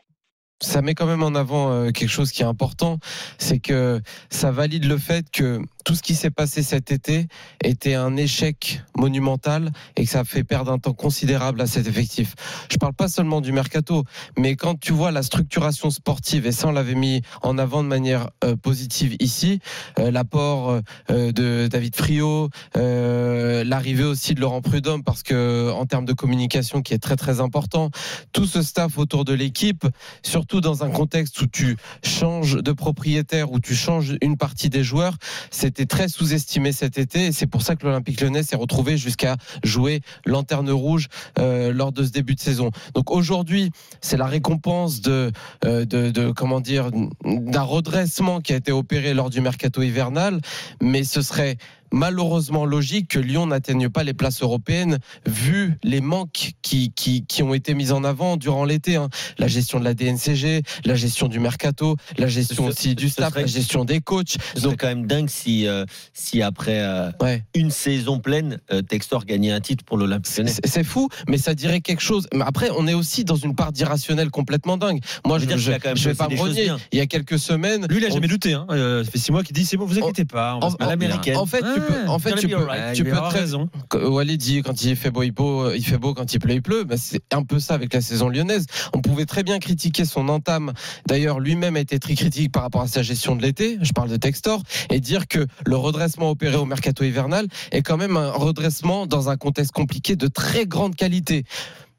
Ça 0.65 0.81
met 0.81 0.95
quand 0.95 1.06
même 1.06 1.23
en 1.23 1.35
avant 1.35 1.71
euh, 1.71 1.91
quelque 1.91 2.09
chose 2.09 2.31
qui 2.31 2.41
est 2.41 2.45
important, 2.45 3.00
c'est 3.38 3.59
que 3.59 4.01
ça 4.29 4.51
valide 4.51 4.85
le 4.85 4.97
fait 4.97 5.29
que 5.31 5.62
tout 5.85 5.95
ce 5.95 6.01
qui 6.01 6.15
s'est 6.15 6.31
passé 6.31 6.63
cet 6.63 6.91
été 6.91 7.27
était 7.63 7.94
un 7.94 8.17
échec 8.17 8.81
monumental 8.97 9.71
et 9.95 10.06
que 10.06 10.09
ça 10.09 10.21
a 10.21 10.23
fait 10.23 10.44
perdre 10.44 10.71
un 10.71 10.79
temps 10.79 10.94
considérable 10.94 11.62
à 11.62 11.67
cet 11.67 11.88
effectif. 11.88 12.33
Je 12.71 12.77
parle 12.77 12.94
pas 12.94 13.07
seulement 13.07 13.39
du 13.39 13.51
mercato, 13.51 14.03
mais 14.38 14.56
quand 14.56 14.79
tu 14.79 14.91
vois 14.94 15.12
la 15.12 15.21
structuration 15.21 15.91
sportive, 15.91 16.47
et 16.47 16.51
ça 16.51 16.67
on 16.67 16.71
l'avait 16.71 16.95
mis 16.95 17.21
en 17.44 17.57
avant 17.57 17.83
de 17.83 17.88
manière 17.88 18.29
euh, 18.44 18.56
positive 18.56 19.15
ici, 19.19 19.59
euh, 20.00 20.09
l'apport 20.09 20.79
de 21.09 21.67
David 21.67 21.95
Friot, 21.95 22.50
euh, 22.77 23.63
l'arrivée 23.63 24.03
aussi 24.03 24.33
de 24.33 24.41
Laurent 24.41 24.62
Prudhomme, 24.62 25.03
parce 25.03 25.23
que 25.23 25.71
en 25.71 25.85
termes 25.85 26.06
de 26.06 26.13
communication 26.13 26.81
qui 26.81 26.94
est 26.94 27.00
très 27.00 27.15
très 27.15 27.39
important, 27.39 27.91
tout 28.33 28.45
ce 28.45 28.62
staff 28.62 28.97
autour 28.97 29.25
de 29.25 29.33
l'équipe, 29.33 29.85
surtout 30.23 30.55
dans 30.62 30.84
un 30.84 30.90
contexte 30.90 31.42
où 31.42 31.48
tu 31.48 31.78
changes 32.04 32.56
de 32.56 32.72
propriétaire, 32.72 33.52
où 33.52 33.60
tu 33.60 33.75
changes 33.75 34.18
une 34.22 34.38
partie 34.38 34.69
des 34.69 34.84
joueurs, 34.84 35.18
c'était 35.52 35.86
très 35.86 36.07
sous-estimé 36.07 36.72
cet 36.72 36.98
été 36.98 37.31
c'est 37.31 37.48
pour 37.48 37.62
ça 37.62 37.75
que 37.75 37.86
l'Olympique 37.86 38.22
lyonnais 38.22 38.44
s'est 38.44 38.56
retrouvé 38.56 38.98
jusqu'à 38.98 39.36
jouer 39.63 40.02
lanterne 40.25 40.69
rouge 40.72 41.07
euh, 41.40 41.72
lors 41.72 41.92
de 41.92 42.04
ce 42.04 42.12
début 42.12 42.36
de 42.36 42.40
saison. 42.40 42.72
Donc 42.94 43.12
aujourd'hui, 43.12 43.72
c'est 44.02 44.18
la 44.18 44.25
récompense 44.25 45.02
euh, 45.07 45.31
de, 45.63 46.12
de 46.12 46.31
comment 46.31 46.62
dire 46.62 46.90
d'un 47.24 47.62
redressement 47.62 48.42
qui 48.42 48.54
a 48.54 48.56
été 48.56 48.72
opéré 48.72 49.13
lors 49.13 49.30
du 49.30 49.42
mercato 49.42 49.81
hivernal, 49.81 50.42
mais 50.81 51.04
ce 51.04 51.22
serait 51.22 51.58
malheureusement 51.92 52.66
logique 52.66 53.10
que 53.10 53.20
Lyon 53.20 53.48
n'atteigne 53.48 53.90
pas 53.90 54.04
les 54.04 54.14
places 54.14 54.42
européennes 54.42 55.00
vu 55.26 55.78
les 55.84 56.02
manques 56.02 56.52
qui, 56.62 56.92
qui, 56.92 57.26
qui 57.26 57.44
ont 57.44 57.54
été 57.54 57.74
mis 57.74 57.92
en 57.92 58.04
avant 58.04 58.38
durant 58.38 58.66
l'été. 58.66 58.96
hein. 58.96 59.10
La 59.38 59.48
gestion 59.48 59.80
de 59.80 59.84
la 59.86 59.94
DNCG, 59.94 60.62
la 60.86 60.96
gestion 60.96 61.28
du 61.28 61.40
mercato, 61.40 61.96
la 62.18 62.28
gestion 62.28 62.66
Ce- 62.66 62.70
aussi 62.70 62.96
du 62.96 63.10
staff, 63.10 63.30
serait- 63.34 63.42
la 63.42 63.48
gestion 63.48 63.86
des 63.86 64.02
coachs. 64.02 64.36
Ce 64.56 64.62
serait 64.62 64.76
quand 64.78 64.88
même 64.88 65.08
dingue 65.08 65.30
si, 65.30 65.68
euh, 65.68 65.86
si 66.14 66.42
après 66.42 66.80
euh, 66.82 67.12
Ouais. 67.22 67.44
une 67.56 67.72
saison 67.72 68.20
pleine, 68.20 68.60
euh, 68.72 68.82
Textor 68.82 69.26
gagnait 69.26 69.52
un 69.52 69.62
titre 69.62 69.84
pour 69.84 69.98
l'Olympique. 69.98 70.32
C'est 70.66 70.84
fou, 70.84 71.10
mais 71.28 71.38
ça 71.38 71.54
dirait 71.54 71.82
quelque 71.82 72.02
chose. 72.02 72.28
Mais 72.34 72.44
après, 72.46 72.70
on 72.78 72.88
est 72.88 72.94
aussi 72.94 73.24
dans 73.26 73.36
une 73.36 73.56
part 73.56 73.72
d'irrationnel 73.72 74.30
complètement 74.32 74.78
dingue. 74.78 75.00
Moi, 75.26 75.40
je 75.40 75.46
je, 75.46 75.48
qu'il 75.66 75.74
a 75.74 75.80
quand 75.80 75.90
même 75.90 75.98
je 75.98 76.10
vais 76.10 76.16
pas 76.16 76.28
me 76.30 76.38
renier. 76.40 76.72
Il 76.92 76.98
y 76.98 77.02
a 77.02 77.06
quelques 77.06 77.38
semaines, 77.40 77.86
Lui, 77.90 77.98
il 77.98 78.06
a 78.06 78.10
on- 78.10 78.14
jamais 78.14 78.28
douté. 78.28 78.54
Hein. 78.54 78.66
Euh, 78.72 79.04
ça 79.04 79.12
fait 79.12 79.18
six 79.20 79.32
mois 79.32 79.44
qu'il 79.44 79.56
dit 79.56 79.66
c'est 79.66 79.78
bon, 79.78 79.86
vous 79.86 79.98
inquiétez 80.00 80.26
pas. 80.26 80.56
On 80.56 80.60
va 80.60 80.66
en, 80.66 80.70
se 80.70 80.74
mettre 80.76 80.86
à 80.86 80.90
l'américaine. 80.90 81.38
en 81.38 81.46
fait, 81.46 81.62
tu 81.75 81.81
peux, 81.81 82.10
en 82.10 82.19
fait, 82.19 82.36
tu 82.36 82.48
peux, 82.48 82.68
tu 82.94 83.04
peux 83.04 83.12
très, 83.12 83.39
raison. 83.39 83.69
Walid 83.94 84.39
dit 84.39 84.62
quand 84.62 84.83
il 84.83 84.95
fait 84.95 85.12
beau, 85.12 85.24
il, 85.24 85.31
beau, 85.31 85.72
il 85.72 85.86
fait 85.86 85.98
beau, 85.98 86.13
quand 86.13 86.33
il 86.33 86.39
pleut, 86.39 86.54
il 86.54 86.62
pleut. 86.62 86.83
Bah, 86.83 86.95
c'est 86.98 87.33
un 87.33 87.44
peu 87.44 87.60
ça 87.60 87.74
avec 87.74 87.94
la 87.94 88.01
saison 88.01 88.30
lyonnaise. 88.30 88.66
On 88.94 89.01
pouvait 89.01 89.25
très 89.25 89.44
bien 89.44 89.60
critiquer 89.60 90.06
son 90.06 90.30
entame. 90.30 90.74
D'ailleurs, 91.07 91.39
lui-même 91.39 91.75
a 91.75 91.80
été 91.80 92.00
très 92.00 92.16
critique 92.16 92.51
par 92.51 92.63
rapport 92.63 92.81
à 92.81 92.88
sa 92.88 93.01
gestion 93.01 93.36
de 93.36 93.42
l'été. 93.42 93.77
Je 93.81 93.92
parle 93.94 94.10
de 94.10 94.18
Textor 94.18 94.63
et 94.89 95.00
dire 95.00 95.27
que 95.27 95.45
le 95.66 95.75
redressement 95.75 96.30
opéré 96.30 96.56
au 96.57 96.66
mercato 96.66 97.04
hivernal 97.04 97.48
est 97.72 97.81
quand 97.81 97.98
même 97.98 98.18
un 98.18 98.31
redressement 98.31 99.06
dans 99.06 99.30
un 99.30 99.38
contexte 99.38 99.72
compliqué 99.72 100.16
de 100.16 100.27
très 100.27 100.66
grande 100.66 100.95
qualité. 100.95 101.45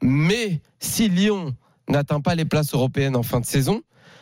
Mais 0.01 0.61
si 0.79 1.09
Lyon 1.09 1.55
n'atteint 1.89 2.21
pas 2.21 2.35
les 2.35 2.45
places 2.45 2.73
européennes 2.73 3.15
en 3.15 3.23
fin 3.23 3.39
de 3.39 3.45
saison, 3.45 3.81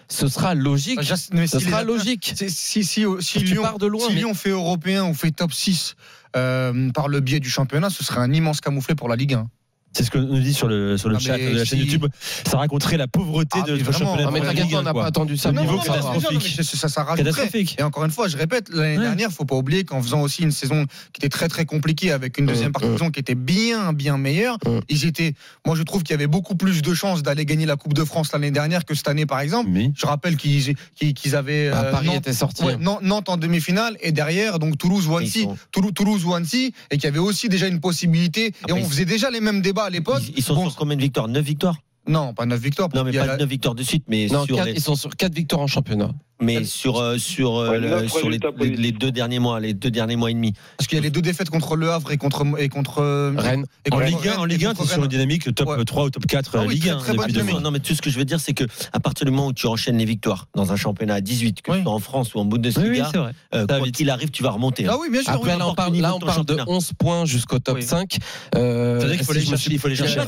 ce 0.10 0.28
sera 0.28 0.54
logique. 0.56 1.00
Mais 1.34 1.48
Ce 1.48 1.57
les 1.57 1.66
sera 1.66 1.84
logique. 1.84 2.34
Si, 2.48 2.84
si, 2.84 3.06
si, 3.19 3.40
Lyon, 3.40 3.78
de 3.78 3.86
loin, 3.88 4.07
si 4.07 4.13
mais- 4.13 4.19
Lyon 4.22 4.34
fait 4.34 4.50
européen 4.50 5.06
ou 5.06 5.13
fait 5.13 5.31
top 5.31 5.52
6 5.54 5.96
euh, 6.36 6.92
par 6.92 7.07
le 7.07 7.19
biais 7.22 7.40
du 7.40 7.50
championnat, 7.50 7.90
ce 7.90 8.04
serait 8.04 8.19
un 8.22 8.31
immense 8.34 8.62
camouflet 8.62 8.96
pour 8.96 9.10
la 9.10 9.16
Ligue 9.16 9.34
1. 9.36 9.50
C'est 9.95 10.03
ce 10.03 10.12
que 10.12 10.18
nous 10.18 10.39
dit 10.39 10.53
sur 10.53 10.68
le, 10.68 10.97
sur 10.97 11.07
le 11.07 11.15
Ah, 11.15 11.19
chat 11.19 11.38
de 11.38 11.56
la 11.56 11.63
chaîne 11.63 11.80
si- 11.80 11.86
YouTube. 11.86 12.06
Ça 12.45 12.57
raconterait 12.57 12.97
la 12.97 13.07
pauvreté 13.07 13.59
Ah, 13.62 13.65
de 13.65 13.77
notre 13.77 13.94
championnat. 13.94 14.24
Non, 14.25 14.31
mais 14.31 14.42
t'inquiète 14.42 14.65
on 14.74 14.81
n'a 14.81 14.94
pas 14.94 15.06
attendu 15.06 15.38
ça. 15.38 15.51
Le 15.53 15.62
niveau 15.62 15.77
catastrophique. 15.77 16.59
ça, 16.63 16.89
ça. 16.89 17.06
Catastrophique. 17.15 17.77
Et 17.80 17.83
encore 17.83 18.03
une 18.03 18.12
fois, 18.12 18.27
je 18.27 18.36
répète, 18.36 18.68
l'année 18.74 18.97
Ouais. 18.97 19.03
dernière, 19.03 19.31
faut 19.31 19.45
pas 19.45 19.56
oublier 19.56 19.86
qu'en 19.86 20.01
faisant 20.01 20.21
aussi 20.21 20.44
une 20.44 20.51
saison 20.51 20.86
qui 21.13 21.19
était 21.19 21.30
très 21.30 21.47
très 21.47 21.63
compliquée 21.65 22.12
avec 22.12 22.38
une 22.38 22.45
deuxième 22.45 22.69
Mm, 22.69 22.74
partie 22.74 22.88
de 22.89 22.94
mm. 22.94 22.97
saison 22.97 23.09
qui 23.12 23.19
était 23.21 23.36
bien 23.36 23.94
bien 23.94 24.18
meilleure, 24.18 24.57
Mm. 24.65 24.80
ils 24.89 25.06
étaient. 25.06 25.33
Moi, 25.65 25.75
je 25.77 25.83
trouve 25.83 26.03
qu'il 26.03 26.12
y 26.12 26.15
avait 26.15 26.27
beaucoup 26.27 26.56
plus 26.56 26.81
de 26.81 26.94
chances 26.94 27.24
d'aller 27.24 27.45
gagner 27.45 27.65
la 27.65 27.77
Coupe 27.77 27.94
de 27.94 28.03
France 28.03 28.31
l'année 28.33 28.51
dernière 28.51 28.83
que 28.83 28.95
cette 28.95 29.07
année, 29.07 29.25
par 29.25 29.39
exemple. 29.39 29.69
Je 29.95 30.06
rappelle 30.06 30.36
qu'ils 30.36 30.75
avaient 31.36 31.69
Bah, 31.71 31.83
euh, 31.86 31.92
Paris 31.92 32.07
Nantes, 32.07 32.15
était 32.18 32.33
sorti. 32.33 32.63
ouais, 32.65 32.75
Nan- 32.75 32.97
Nantes 33.01 33.30
en 33.30 33.38
demi-finale 33.38 33.95
et 34.01 34.12
derrière 34.12 34.59
donc 34.59 34.77
Toulouse 34.77 35.07
ou 35.07 35.13
Ils 35.13 35.24
Annecy, 35.24 35.42
sont- 35.44 35.57
Toulouse, 35.71 35.92
Toulouse 35.95 36.25
ou 36.25 36.33
Annecy 36.33 36.74
et 36.92 36.95
qu'il 36.97 37.06
y 37.06 37.07
avait 37.07 37.19
aussi 37.19 37.47
déjà 37.47 37.68
une 37.68 37.80
possibilité 37.80 38.51
et 38.68 38.74
on 38.74 38.83
faisait 38.83 39.06
déjà 39.06 39.30
les 39.30 39.39
mêmes 39.39 39.62
débats 39.62 39.85
à 39.86 39.90
l'époque. 39.90 40.22
Ils, 40.28 40.40
ils 40.40 40.44
sont 40.44 40.70
sur 40.70 40.76
combien 40.76 40.96
de 40.96 41.02
victoires? 41.02 41.28
9 41.28 41.44
victoires? 41.44 41.78
Non, 42.07 42.34
pas 42.34 42.46
9 42.46 42.60
victoires. 42.60 42.90
Non, 42.94 43.04
mais 43.04 43.12
Il 43.12 43.19
pas 43.19 43.25
la- 43.25 43.38
9 43.38 43.48
victoires 43.50 43.75
de 43.75 43.84
suite, 43.84 44.06
mais 44.07 44.28
Non, 44.28 44.46
sur 44.46 44.56
quatre- 44.57 44.66
les, 44.68 44.74
ils 44.74 44.81
sont 44.81 44.96
sur 44.96 45.16
4 45.16 45.34
victoires 45.34 45.62
en 45.62 45.68
championnat. 45.68 46.12
mais 46.42 46.66
sur, 46.66 47.00
euh, 47.00 47.18
sur, 47.18 47.56
euh, 47.56 47.69
Ouais, 47.69 47.80
le- 47.80 48.07
sur 48.10 48.30
les, 48.30 48.40
les- 48.60 48.69
les 48.75 48.92
deux 48.92 49.10
derniers 49.12 49.40
mois, 49.40 49.60
les 49.62 49.74
deux 49.74 49.90
derniers 49.90 50.18
mois 50.18 50.30
et 50.30 50.34
demi. 50.34 50.52
Parce 50.78 50.88
qu'il 50.88 50.98
y 50.98 51.00
a 51.00 51.04
les 51.04 51.10
deux 51.10 51.22
défaites 51.22 51.50
contre 51.50 51.78
Le 51.78 51.90
Havre 51.92 52.12
et 52.12 52.18
contre 52.18 52.44
et 52.59 52.68
contre 52.68 53.02
Rennes. 53.38 53.66
et 53.85 53.94
en 53.94 53.95
contre 53.97 54.06
Ligue 54.07 54.16
1, 54.28 54.31
Rennes 54.31 54.40
en 54.40 54.45
Ligue 54.45 54.66
1, 54.66 54.69
contre 54.74 54.83
tu 54.83 54.90
es 54.90 54.94
sur 54.95 55.04
une 55.04 55.09
dynamique 55.09 55.56
top 55.56 55.69
Ouais. 55.69 55.85
3 55.85 56.04
ou 56.06 56.09
top 56.09 56.26
4 56.28 56.52
Ah 56.57 56.64
oui, 56.68 56.74
Ligue 56.76 56.81
très, 56.83 56.92
1 56.92 56.97
très 56.97 57.14
bonne 57.14 57.31
depuis. 57.31 57.56
Non, 57.64 57.71
mais 57.71 57.80
tout 57.80 57.95
ce 57.95 58.02
que 58.02 58.09
je 58.09 58.18
veux 58.19 58.26
dire, 58.26 58.40
c'est 58.42 58.54
que 58.54 58.66
à 58.92 59.00
partir 59.00 59.26
du 59.26 59.31
moment 59.31 59.47
où 59.47 59.54
tu 59.54 59.66
enchaînes 59.68 59.97
les 59.97 60.04
victoires 60.06 60.47
dans 60.56 60.74
un 60.74 60.76
championnat 60.76 61.16
à 61.16 61.21
18, 61.21 61.62
que 61.62 61.71
Oui. 61.71 61.78
ce 61.78 61.83
soit 61.83 61.94
en 61.94 62.00
France 62.00 62.35
ou 62.35 62.40
en 62.40 62.42
Oui, 62.42 62.50
oui, 62.52 62.59
Bundesliga, 62.59 63.12
vrai. 63.16 63.31
euh, 63.56 63.66
vite. 63.83 63.95
qu'il 63.95 64.09
arrive, 64.09 64.30
tu 64.30 64.44
vas 64.44 64.52
remonter. 64.52 64.85
hein. 64.88 64.92
Ah 64.94 64.97
oui, 65.00 65.09
bien 65.09 65.21
sûr. 65.24 65.31
Après, 65.31 65.54
oui. 65.54 65.57
là, 65.59 65.68
on 65.69 65.74
parle, 65.74 65.95
là, 65.95 66.09
de 66.09 66.14
on 66.16 66.19
parle 66.19 66.31
de 66.45 66.54
championnat. 66.54 66.66
11 66.68 66.92
points 67.00 67.24
jusqu'au 67.26 67.59
top 67.59 67.78
Oui. 67.78 67.83
5. 67.83 68.18
Euh, 68.56 69.00
Ça 69.00 69.06
veut 69.06 69.09
dire 69.12 69.18
qu'il 69.19 69.26
faut 69.26 69.33
me 69.33 69.40
chercher, 69.40 69.71
il 69.71 69.80
faut 69.80 69.88
aller 69.88 69.95
chercher 69.95 70.19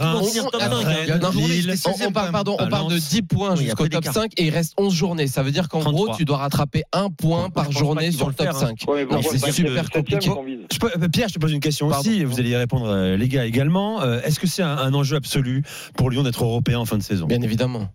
Hein. 1.74 1.76
On, 1.86 1.92
16e 1.92 2.08
on 2.08 2.12
pardon, 2.12 2.54
on 2.60 2.68
parle 2.68 2.86
de 2.86 2.90
Valence. 2.96 3.10
10 3.10 3.22
points 3.24 3.56
Oui, 3.56 3.64
jusqu'au 3.66 3.88
top 3.88 4.02
d'écart. 4.02 4.14
5 4.14 4.32
et 4.38 4.46
il 4.46 4.50
reste 4.50 4.74
11 4.78 4.94
journées. 4.94 5.28
Ça 5.28 5.44
veut 5.44 5.52
dire 5.52 5.70
qu'en 5.70 5.80
33. 5.80 6.06
gros, 6.08 6.16
tu 6.18 6.26
dois 6.26 6.38
rattraper 6.38 6.84
un 6.94 7.10
point 7.10 7.50
par 7.50 7.72
journée 7.72 8.12
sur 8.12 8.28
le 8.28 8.34
top 8.34 8.46
faire, 8.48 8.56
hein. 8.56 8.74
5. 8.78 8.84
Ouais, 8.88 9.06
mais 9.06 9.16
Non, 9.16 9.22
pourquoi 9.22 9.40
c'est 9.40 9.52
super 9.52 9.90
compliqué. 9.90 10.30
euh, 10.30 11.08
Pierre, 11.10 11.28
je 11.30 11.34
te 11.36 11.40
pose 11.40 11.54
une 11.54 11.60
question 11.60 11.90
Pardon. 11.90 12.10
aussi, 12.10 12.24
vous 12.24 12.40
allez 12.40 12.50
y 12.52 12.56
répondre 12.56 12.88
euh, 12.88 13.18
les 13.18 13.28
gars 13.28 13.46
également. 13.46 14.02
Euh, 14.02 14.22
Est-ce 14.22 14.40
que 14.40 14.48
c'est 14.48 14.64
un, 14.64 14.78
un 14.78 14.94
enjeu 14.94 15.16
absolu 15.18 15.64
pour 15.96 16.10
Lyon 16.10 16.24
d'être 16.24 16.44
européen 16.44 16.80
en 16.80 16.86
fin 16.86 16.98
de 16.98 17.04
saison? 17.04 17.26
Bien 17.28 17.42
évidemment. 17.42 17.90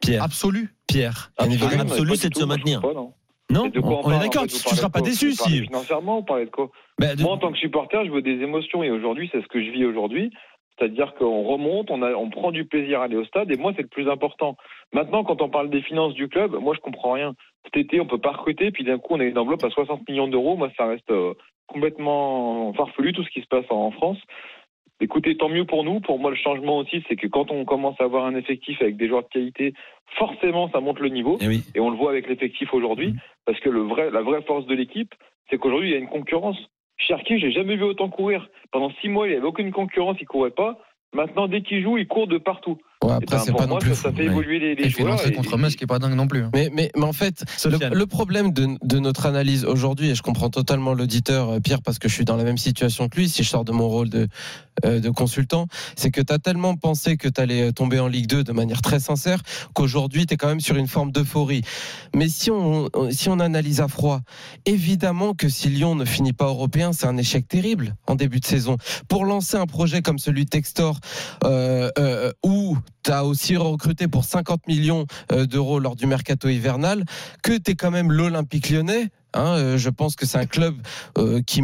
Pierre, 0.00 0.22
Absolu. 0.22 0.74
Pierre. 0.86 1.32
Absolu, 1.38 2.16
c'est 2.16 2.28
de 2.30 2.34
se 2.38 2.44
maintenir. 2.44 2.80
non. 2.82 3.12
Non 3.50 3.66
Et 3.66 3.70
de 3.70 3.80
quoi 3.80 4.00
On, 4.04 4.08
on 4.08 4.12
est 4.12 4.20
d'accord, 4.20 4.46
tu 4.46 4.54
ne 4.54 4.76
seras 4.76 4.88
pas 4.88 5.02
déçu 5.02 5.32
si. 5.34 5.60
Financièrement, 5.64 6.20
vous 6.20 6.24
parlez 6.24 6.46
de 6.46 6.50
quoi? 6.50 6.70
Bah, 6.98 7.14
de- 7.14 7.22
Moi, 7.22 7.32
en 7.32 7.38
tant 7.38 7.52
que 7.52 7.58
supporter, 7.58 8.02
je 8.06 8.10
veux 8.10 8.22
des 8.22 8.42
émotions 8.42 8.82
et 8.82 8.90
aujourd'hui, 8.90 9.28
c'est 9.32 9.42
ce 9.42 9.46
que 9.48 9.62
je 9.62 9.70
vis 9.70 9.84
aujourd'hui. 9.84 10.30
C'est-à-dire 10.78 11.14
qu'on 11.14 11.42
remonte, 11.42 11.90
on, 11.90 12.02
a, 12.02 12.12
on 12.14 12.30
prend 12.30 12.50
du 12.50 12.64
plaisir 12.64 13.00
à 13.00 13.04
aller 13.04 13.16
au 13.16 13.24
stade 13.24 13.50
et 13.50 13.56
moi, 13.56 13.72
c'est 13.76 13.82
le 13.82 13.88
plus 13.88 14.08
important. 14.08 14.56
Maintenant, 14.92 15.22
quand 15.22 15.40
on 15.40 15.48
parle 15.48 15.70
des 15.70 15.82
finances 15.82 16.14
du 16.14 16.28
club, 16.28 16.56
moi, 16.56 16.74
je 16.74 16.80
comprends 16.80 17.12
rien. 17.12 17.34
Cet 17.64 17.76
été, 17.76 18.00
on 18.00 18.06
peut 18.06 18.18
pas 18.18 18.32
recruter, 18.32 18.70
puis 18.70 18.84
d'un 18.84 18.98
coup, 18.98 19.14
on 19.14 19.20
a 19.20 19.24
une 19.24 19.38
enveloppe 19.38 19.64
à 19.64 19.70
60 19.70 20.08
millions 20.08 20.28
d'euros. 20.28 20.56
Moi, 20.56 20.70
ça 20.76 20.86
reste 20.86 21.10
euh, 21.10 21.34
complètement 21.66 22.72
farfelu, 22.74 23.12
tout 23.12 23.22
ce 23.22 23.30
qui 23.30 23.40
se 23.40 23.46
passe 23.46 23.66
en, 23.70 23.86
en 23.86 23.90
France. 23.92 24.18
Écoutez, 25.00 25.36
tant 25.36 25.48
mieux 25.48 25.64
pour 25.64 25.84
nous. 25.84 26.00
Pour 26.00 26.18
moi, 26.18 26.30
le 26.30 26.36
changement 26.36 26.78
aussi, 26.78 27.04
c'est 27.08 27.16
que 27.16 27.26
quand 27.26 27.50
on 27.50 27.64
commence 27.64 28.00
à 28.00 28.04
avoir 28.04 28.26
un 28.26 28.36
effectif 28.36 28.80
avec 28.80 28.96
des 28.96 29.08
joueurs 29.08 29.24
de 29.24 29.28
qualité, 29.28 29.74
forcément, 30.16 30.70
ça 30.70 30.80
monte 30.80 31.00
le 31.00 31.08
niveau. 31.08 31.36
Eh 31.40 31.48
oui. 31.48 31.62
Et 31.74 31.80
on 31.80 31.90
le 31.90 31.96
voit 31.96 32.10
avec 32.10 32.28
l'effectif 32.28 32.72
aujourd'hui, 32.72 33.14
parce 33.44 33.58
que 33.60 33.70
le 33.70 33.82
vrai, 33.82 34.10
la 34.10 34.22
vraie 34.22 34.42
force 34.42 34.66
de 34.66 34.74
l'équipe, 34.74 35.12
c'est 35.50 35.58
qu'aujourd'hui, 35.58 35.90
il 35.90 35.92
y 35.92 35.96
a 35.96 35.98
une 35.98 36.08
concurrence. 36.08 36.58
Cherki, 36.96 37.38
j'ai 37.38 37.52
jamais 37.52 37.76
vu 37.76 37.82
autant 37.82 38.08
courir. 38.08 38.48
Pendant 38.70 38.90
six 39.00 39.08
mois, 39.08 39.26
il 39.26 39.30
n'y 39.30 39.36
avait 39.36 39.46
aucune 39.46 39.72
concurrence, 39.72 40.16
il 40.20 40.26
courait 40.26 40.50
pas. 40.50 40.78
Maintenant, 41.12 41.48
dès 41.48 41.62
qu'il 41.62 41.82
joue, 41.82 41.98
il 41.98 42.06
court 42.06 42.26
de 42.26 42.38
partout. 42.38 42.78
Ouais, 43.04 43.10
Et 43.12 43.16
après, 43.16 43.36
ben, 43.36 43.42
c'est 43.44 43.52
pas 43.52 43.66
moi, 43.66 43.74
non 43.74 43.78
plus 43.78 43.90
ça, 43.90 43.96
fou. 43.96 44.02
ça 44.02 44.12
fait 44.12 44.24
évoluer 44.24 44.58
les, 44.58 44.74
les 44.74 44.84
fait 44.90 45.02
joueurs. 45.02 45.12
lancer 45.16 45.28
et- 45.28 45.32
contre 45.32 45.56
Metz 45.58 45.76
qui 45.76 45.84
est 45.84 45.86
pas 45.86 45.98
dingue 45.98 46.14
non 46.14 46.26
plus. 46.26 46.42
hein. 46.44 46.50
Mais, 46.54 46.70
mais, 46.72 46.90
mais 46.96 47.04
en 47.04 47.12
fait, 47.12 47.44
le, 47.64 48.06
problème 48.06 48.52
de, 48.52 48.68
de 48.82 48.98
notre 48.98 49.26
analyse 49.26 49.64
aujourd'hui, 49.64 50.10
et 50.10 50.14
je 50.14 50.22
comprends 50.22 50.50
totalement 50.50 50.94
l'auditeur, 50.94 51.50
euh, 51.50 51.60
Pierre, 51.60 51.82
parce 51.82 51.98
que 51.98 52.08
je 52.08 52.14
suis 52.14 52.24
dans 52.24 52.36
la 52.36 52.44
même 52.44 52.58
situation 52.58 53.08
que 53.08 53.16
lui, 53.18 53.28
si 53.28 53.42
je 53.42 53.48
sors 53.48 53.64
de 53.64 53.72
mon 53.72 53.88
rôle 53.88 54.08
de, 54.08 54.28
euh, 54.84 55.00
de 55.00 55.10
consultant, 55.10 55.66
c'est 55.96 56.10
que 56.10 56.20
tu 56.20 56.32
as 56.32 56.38
tellement 56.38 56.76
pensé 56.76 57.16
que 57.16 57.28
tu 57.28 57.40
allais 57.40 57.72
tomber 57.72 57.98
en 58.00 58.08
Ligue 58.08 58.26
2 58.26 58.42
de 58.44 58.52
manière 58.52 58.82
très 58.82 59.00
sincère 59.00 59.40
qu'aujourd'hui, 59.74 60.26
tu 60.26 60.34
es 60.34 60.36
quand 60.36 60.48
même 60.48 60.60
sur 60.60 60.76
une 60.76 60.88
forme 60.88 61.12
d'euphorie. 61.12 61.62
Mais 62.14 62.28
si 62.28 62.50
on, 62.50 62.88
on- 62.94 63.10
si 63.10 63.28
on 63.28 63.38
analyse 63.40 63.80
à 63.80 63.88
froid, 63.88 64.20
évidemment 64.66 65.34
que 65.34 65.48
si 65.48 65.68
Lyon 65.68 65.94
ne 65.94 66.04
finit 66.04 66.32
pas 66.32 66.46
européen, 66.46 66.92
c'est 66.92 67.06
un 67.06 67.16
échec 67.16 67.46
terrible 67.48 67.96
en 68.06 68.14
début 68.14 68.40
de 68.40 68.44
saison. 68.46 68.76
Pour 69.08 69.24
lancer 69.24 69.56
un 69.56 69.66
projet 69.66 70.02
comme 70.02 70.18
celui 70.18 70.44
de 70.44 70.50
Textor, 70.50 70.98
euh, 71.44 71.90
euh, 71.98 72.32
où 72.44 72.76
tu 73.02 73.10
as 73.10 73.24
aussi 73.24 73.56
recruté 73.56 74.08
pour 74.08 74.24
50 74.24 74.66
millions 74.66 75.06
euh, 75.32 75.46
d'euros 75.46 75.78
lors 75.78 75.96
du 75.96 76.06
mercato 76.06 76.48
hivernal, 76.48 77.04
que 77.42 77.52
tu 77.52 77.72
es 77.72 77.74
quand 77.74 77.90
même 77.90 78.10
l'Olympique 78.12 78.70
lyonnais. 78.70 79.10
hein, 79.34 79.56
euh, 79.56 79.78
je 79.78 79.90
pense 79.90 80.16
que 80.16 80.26
c'est 80.26 80.38
un 80.38 80.46
club 80.46 80.74
euh, 81.18 81.42
qui 81.42 81.62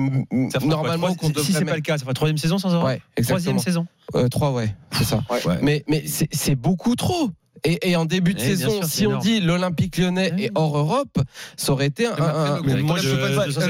normalement 0.62 1.14
qu'on 1.14 1.28
si 1.28 1.32
devrait 1.32 1.52
c'est 1.52 1.64
pas 1.64 1.76
le 1.76 1.80
cas, 1.82 1.98
ça 1.98 2.04
fera 2.04 2.14
troisième 2.14 2.38
saison 2.38 2.58
sans. 2.58 2.84
Ouais, 2.84 3.00
Troisième 3.22 3.58
saison. 3.58 3.86
Euh, 4.14 4.28
trois, 4.28 4.52
ouais, 4.52 4.74
c'est 4.92 5.04
ça. 5.04 5.22
Ouais. 5.30 5.58
Mais, 5.62 5.84
mais 5.88 6.04
c'est 6.06 6.54
beaucoup 6.56 6.96
trop. 6.96 7.30
Et, 7.64 7.90
et 7.90 7.96
en 7.96 8.04
début 8.04 8.34
de 8.34 8.40
Eh, 8.40 8.44
saison, 8.44 8.70
sûr, 8.70 8.84
si 8.84 9.06
on 9.06 9.10
énorme. 9.10 9.22
dit 9.22 9.40
l'Olympique 9.40 9.96
lyonnais 9.98 10.32
Ouais. 10.32 10.44
est 10.44 10.50
hors 10.54 10.76
Europe, 10.78 11.18
ça 11.56 11.72
aurait 11.72 11.86
été 11.86 12.06
un. 12.06 12.14
Mais 12.64 12.72
un- 12.72 12.82
moi, 12.82 12.98
je- 12.98 13.08
sommes- 13.08 13.64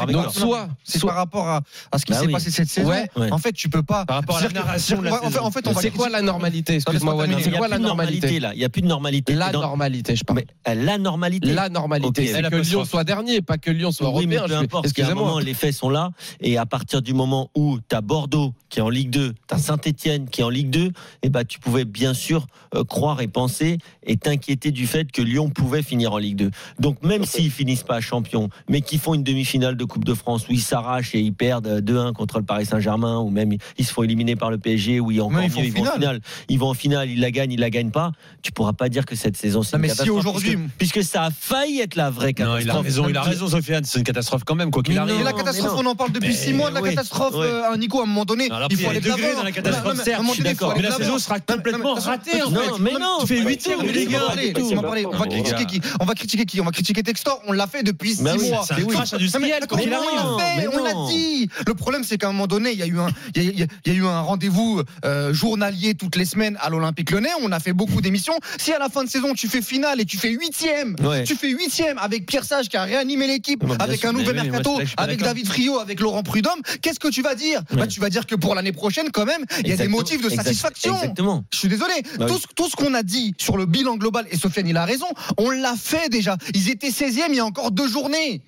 avec 0.00 0.12
Donc, 0.14 0.32
soit, 0.32 0.68
c'est 0.84 1.00
par 1.02 1.14
rapport 1.16 1.48
à, 1.48 1.60
à 1.90 1.98
ce 1.98 2.04
qui 2.04 2.12
Bah 2.12 2.18
s'est 2.20 2.26
oui. 2.26 2.32
passé 2.32 2.50
cette 2.50 2.68
saison. 2.68 2.88
Ouais. 2.88 3.08
En 3.30 3.38
fait, 3.38 3.52
tu 3.52 3.68
peux 3.68 3.82
pas. 3.82 4.04
Par 4.06 4.16
rapport 4.16 4.36
à 4.38 4.42
la 4.42 4.48
que- 4.48 4.54
narration 4.54 4.98
en 4.98 5.02
fait, 5.02 5.08
saison. 5.28 5.44
en 5.44 5.50
fait, 5.50 5.66
on 5.68 5.72
va 5.72 5.80
c'est 5.80 5.90
quoi 5.90 6.08
la 6.08 6.22
normalité? 6.22 6.74
Excuse-moi, 6.76 7.26
C'est 7.42 7.50
quoi 7.52 7.68
la 7.68 7.78
normalité 7.78 8.40
là. 8.40 8.52
Il 8.54 8.58
n'y 8.58 8.64
a 8.64 8.68
plus 8.68 8.82
de 8.82 8.86
normalité. 8.86 9.34
La 9.34 9.52
normalité, 9.52 10.16
je 10.16 10.24
parle. 10.24 10.40
Mais 10.40 10.72
euh, 10.72 10.74
la 10.84 10.98
normalité. 10.98 11.52
La 11.52 11.68
normalité, 11.68 12.26
c'est 12.26 12.42
que. 12.42 12.56
Lyon 12.56 12.84
soit 12.84 13.04
dernier, 13.04 13.42
pas 13.42 13.58
que 13.58 13.70
Lyon 13.70 13.90
soit 13.92 14.10
Oui, 14.14 14.26
mais 14.26 14.36
européen. 14.36 14.58
peu 14.58 14.64
importe, 14.64 14.84
Excusez-moi. 14.86 15.42
les 15.42 15.54
faits 15.54 15.74
sont 15.74 15.90
là. 15.90 16.10
Et 16.40 16.56
à 16.58 16.66
partir 16.66 17.02
du 17.02 17.14
moment 17.14 17.50
où 17.56 17.78
tu 17.88 17.94
as 17.96 18.00
Bordeaux 18.00 18.54
qui 18.68 18.78
est 18.78 18.82
en 18.82 18.88
Ligue 18.88 19.10
2, 19.10 19.32
tu 19.48 19.54
as 19.54 19.58
Saint-Etienne 19.58 20.28
qui 20.28 20.40
est 20.40 20.44
en 20.44 20.48
Ligue 20.48 20.70
2, 20.70 20.90
et 21.22 21.28
bah, 21.28 21.44
tu 21.44 21.58
pouvais 21.58 21.84
bien 21.84 22.14
sûr 22.14 22.46
euh, 22.74 22.84
croire 22.92 23.22
et 23.22 23.26
penser 23.26 23.78
et 24.06 24.18
t'inquiéter 24.18 24.70
du 24.70 24.86
fait 24.86 25.10
que 25.10 25.22
Lyon 25.22 25.48
pouvait 25.48 25.82
finir 25.82 26.12
en 26.12 26.18
Ligue 26.18 26.36
2. 26.36 26.50
Donc 26.78 27.02
même 27.02 27.24
s'ils 27.24 27.50
finissent 27.50 27.84
pas 27.84 28.00
champions, 28.02 28.50
mais 28.68 28.82
qu'ils 28.82 28.98
font 28.98 29.14
une 29.14 29.22
demi-finale 29.22 29.76
de 29.78 29.84
Coupe 29.86 30.04
de 30.04 30.12
France 30.12 30.46
où 30.48 30.52
ils 30.52 30.60
s'arrachent 30.60 31.14
et 31.14 31.20
ils 31.20 31.32
perdent 31.32 31.66
euh, 31.68 31.80
2-1 31.80 32.12
contre 32.12 32.38
le 32.38 32.44
Paris 32.44 32.66
Saint-Germain, 32.66 33.18
ou 33.18 33.30
même 33.30 33.52
ils 33.78 33.86
se 33.86 33.92
font 33.94 34.02
éliminer 34.02 34.36
par 34.36 34.50
le 34.50 34.58
PSG, 34.58 35.00
ou 35.00 35.10
ils, 35.10 35.22
encore 35.22 35.38
Mais 35.38 35.46
ils 35.46 35.48
mieux, 35.48 35.54
font 35.54 35.62
ils 35.62 35.72
vont 35.72 35.88
en 35.88 35.92
finale. 35.94 36.20
Ils 36.50 36.58
vont 36.58 36.68
en 36.68 36.74
finale, 36.74 37.08
ils 37.10 37.20
la 37.20 37.30
gagnent, 37.30 37.52
ils 37.52 37.60
la 37.60 37.70
gagnent 37.70 37.90
pas. 37.90 38.12
Tu 38.42 38.52
pourras 38.52 38.74
pas 38.74 38.90
dire 38.90 39.06
que 39.06 39.16
cette 39.16 39.38
saison 39.38 39.62
c'est 39.62 39.78
Non, 39.78 39.82
une 39.84 39.88
mais 39.88 39.94
si 39.94 40.10
aujourd'hui- 40.10 40.56
puisque, 40.76 40.92
puisque 41.00 41.02
ça 41.10 41.24
a 41.24 41.30
failli 41.30 41.80
être 41.80 41.96
la 41.96 42.10
vraie 42.10 42.34
Non, 42.38 42.56
catastrophe. 42.56 42.62
il 42.64 42.70
a 42.70 42.80
raison, 42.82 43.08
il 43.08 43.16
a 43.16 43.22
raison, 43.22 43.48
Sofiane. 43.48 43.84
C'est 43.84 43.98
une 44.00 44.04
catastrophe 44.04 44.42
quand 44.44 44.54
même, 44.54 44.70
quoi 44.70 44.82
qu'il 44.82 44.98
arrive. 44.98 45.22
La 45.24 45.30
Non, 45.32 45.36
catastrophe, 45.38 45.72
non. 45.82 45.88
on 45.88 45.90
en 45.92 45.94
parle 45.94 46.12
depuis 46.12 46.28
Mais 46.28 46.34
6 46.34 46.52
mois 46.52 46.68
de 46.68 46.74
la 46.74 46.82
oui, 46.82 46.90
catastrophe, 46.90 47.34
ouais. 47.36 47.46
euh, 47.46 47.76
Nico, 47.78 48.00
à 48.00 48.02
un 48.02 48.06
moment 48.06 48.24
donné. 48.26 48.50
Alors, 48.50 48.68
il 48.70 48.76
faut 48.76 48.90
aller 48.90 49.00
degrés 49.00 49.34
dans 49.34 49.42
la 49.44 49.52
catastrophe, 49.52 49.96
Non, 49.96 50.04
certes, 50.04 50.22
je 50.28 50.32
suis 50.34 50.42
d'accord. 50.42 50.74
Mais 50.76 50.82
la 50.82 50.90
saison 50.92 51.18
sera 51.18 51.36
Non, 51.36 51.56
complètement 51.56 51.94
non, 51.94 52.00
ratée, 52.00 52.42
en 52.42 52.50
non, 52.50 52.60
fait. 52.60 52.70
Non, 52.70 52.78
mais 52.82 52.92
non. 52.92 53.18
Tu 53.20 53.26
fais 53.28 53.40
Ouais, 53.42 53.50
huitième 53.50 53.80
de 53.80 53.86
mais 53.86 53.92
Ligue 53.92 54.10
laisse-moi 54.10 54.20
1. 54.20 54.26
parler, 54.26 54.46
et 54.48 54.52
tout. 54.52 54.60
laisse-moi 54.62 54.82
parler. 54.82 55.06
On 55.06 55.10
va 55.10 55.24
Les 55.24 55.30
critiquer 55.42 55.58
gars. 55.60 55.64
qui 55.64 55.80
On 56.00 56.04
va 56.04 56.14
critiquer 56.14 56.44
qui 56.46 56.60
On 56.60 56.64
va 56.64 56.70
critiquer 56.70 57.02
Textor. 57.02 57.40
On 57.46 57.52
l'a 57.52 57.66
fait 57.66 57.82
depuis 57.82 58.14
6 58.14 58.22
Bah 58.22 58.34
oui, 58.38 58.50
mois. 58.50 58.64
c'est 58.66 58.86
crash 58.86 59.14
industriel, 59.14 59.52
arrive. 59.70 59.88
on 59.92 60.36
l'a 60.36 60.44
fait, 60.44 60.56
Mais 60.58 60.66
on 60.68 60.82
l'a 60.84 60.92
non. 60.92 61.08
dit. 61.08 61.48
Le 61.66 61.74
problème, 61.74 62.04
c'est 62.04 62.18
qu'à 62.18 62.28
un 62.28 62.32
moment 62.32 62.46
donné, 62.46 62.72
il 62.72 62.78
y 62.78 62.82
a 62.82 62.86
eu 62.86 62.98
un, 62.98 63.08
il 63.36 63.58
y 63.58 63.62
a- 63.62 63.92
eu 63.92 64.04
rendez-vous 64.04 64.82
euh, 65.04 65.32
journalier 65.32 65.94
toutes 65.94 66.16
les 66.16 66.24
semaines 66.24 66.56
à 66.60 66.70
l'Olympique 66.70 67.10
Lyonnais. 67.10 67.30
On 67.42 67.52
a 67.52 67.60
fait 67.60 67.72
beaucoup 67.72 68.00
d'émissions. 68.00 68.34
Si 68.58 68.72
à 68.72 68.78
la 68.78 68.88
fin 68.88 69.04
de 69.04 69.08
saison, 69.08 69.34
tu 69.34 69.48
fais 69.48 69.62
finale 69.62 70.00
et 70.00 70.04
tu 70.04 70.16
fais 70.18 70.30
huitième, 70.30 70.96
tu 71.26 71.34
fais 71.36 71.48
huitième 71.50 71.98
avec 71.98 72.26
Pierre 72.26 72.44
Sage 72.44 72.68
qui 72.68 72.76
a 72.76 72.84
réanimé 72.84 73.26
l'équipe, 73.26 73.62
avec 73.78 74.04
un 74.04 74.12
nouvel 74.12 74.34
mercato, 74.36 74.78
avec. 74.96 75.20
David 75.22 75.46
Friot, 75.46 75.78
avec 75.78 76.00
Laurent 76.00 76.22
Prudhomme, 76.22 76.60
qu'est-ce 76.80 76.98
que 76.98 77.08
tu 77.08 77.22
vas 77.22 77.34
dire 77.34 77.62
Bah, 77.72 77.86
tu 77.86 78.00
vas 78.00 78.10
dire 78.10 78.26
que 78.26 78.34
pour 78.34 78.54
l'année 78.54 78.72
prochaine, 78.72 79.10
quand 79.12 79.24
même, 79.24 79.44
il 79.60 79.68
y 79.68 79.72
a 79.72 79.76
des 79.76 79.88
motifs 79.88 80.22
de 80.22 80.28
satisfaction. 80.30 80.94
Exactement. 80.94 81.44
Je 81.52 81.58
suis 81.58 81.68
désolé. 81.68 81.92
Bah 82.18 82.26
tout, 82.26 82.38
ce- 82.38 82.46
ce 82.72 82.76
qu'on 82.76 82.94
a 82.94 83.02
dit 83.02 83.34
sur 83.38 83.56
le 83.56 83.66
bilan 83.66 83.96
global, 83.96 84.26
et 84.30 84.36
Sofiane, 84.36 84.66
il 84.66 84.76
a 84.76 84.84
raison, 84.84 85.06
on 85.36 85.50
l'a 85.50 85.74
fait 85.76 86.08
déjà. 86.08 86.36
Ils 86.54 86.70
étaient 86.70 86.88
16e 86.90 87.26
il 87.28 87.36
y 87.36 87.40
a 87.40 87.44
encore 87.44 87.70
deux 87.70 87.86
journées. 87.88 88.42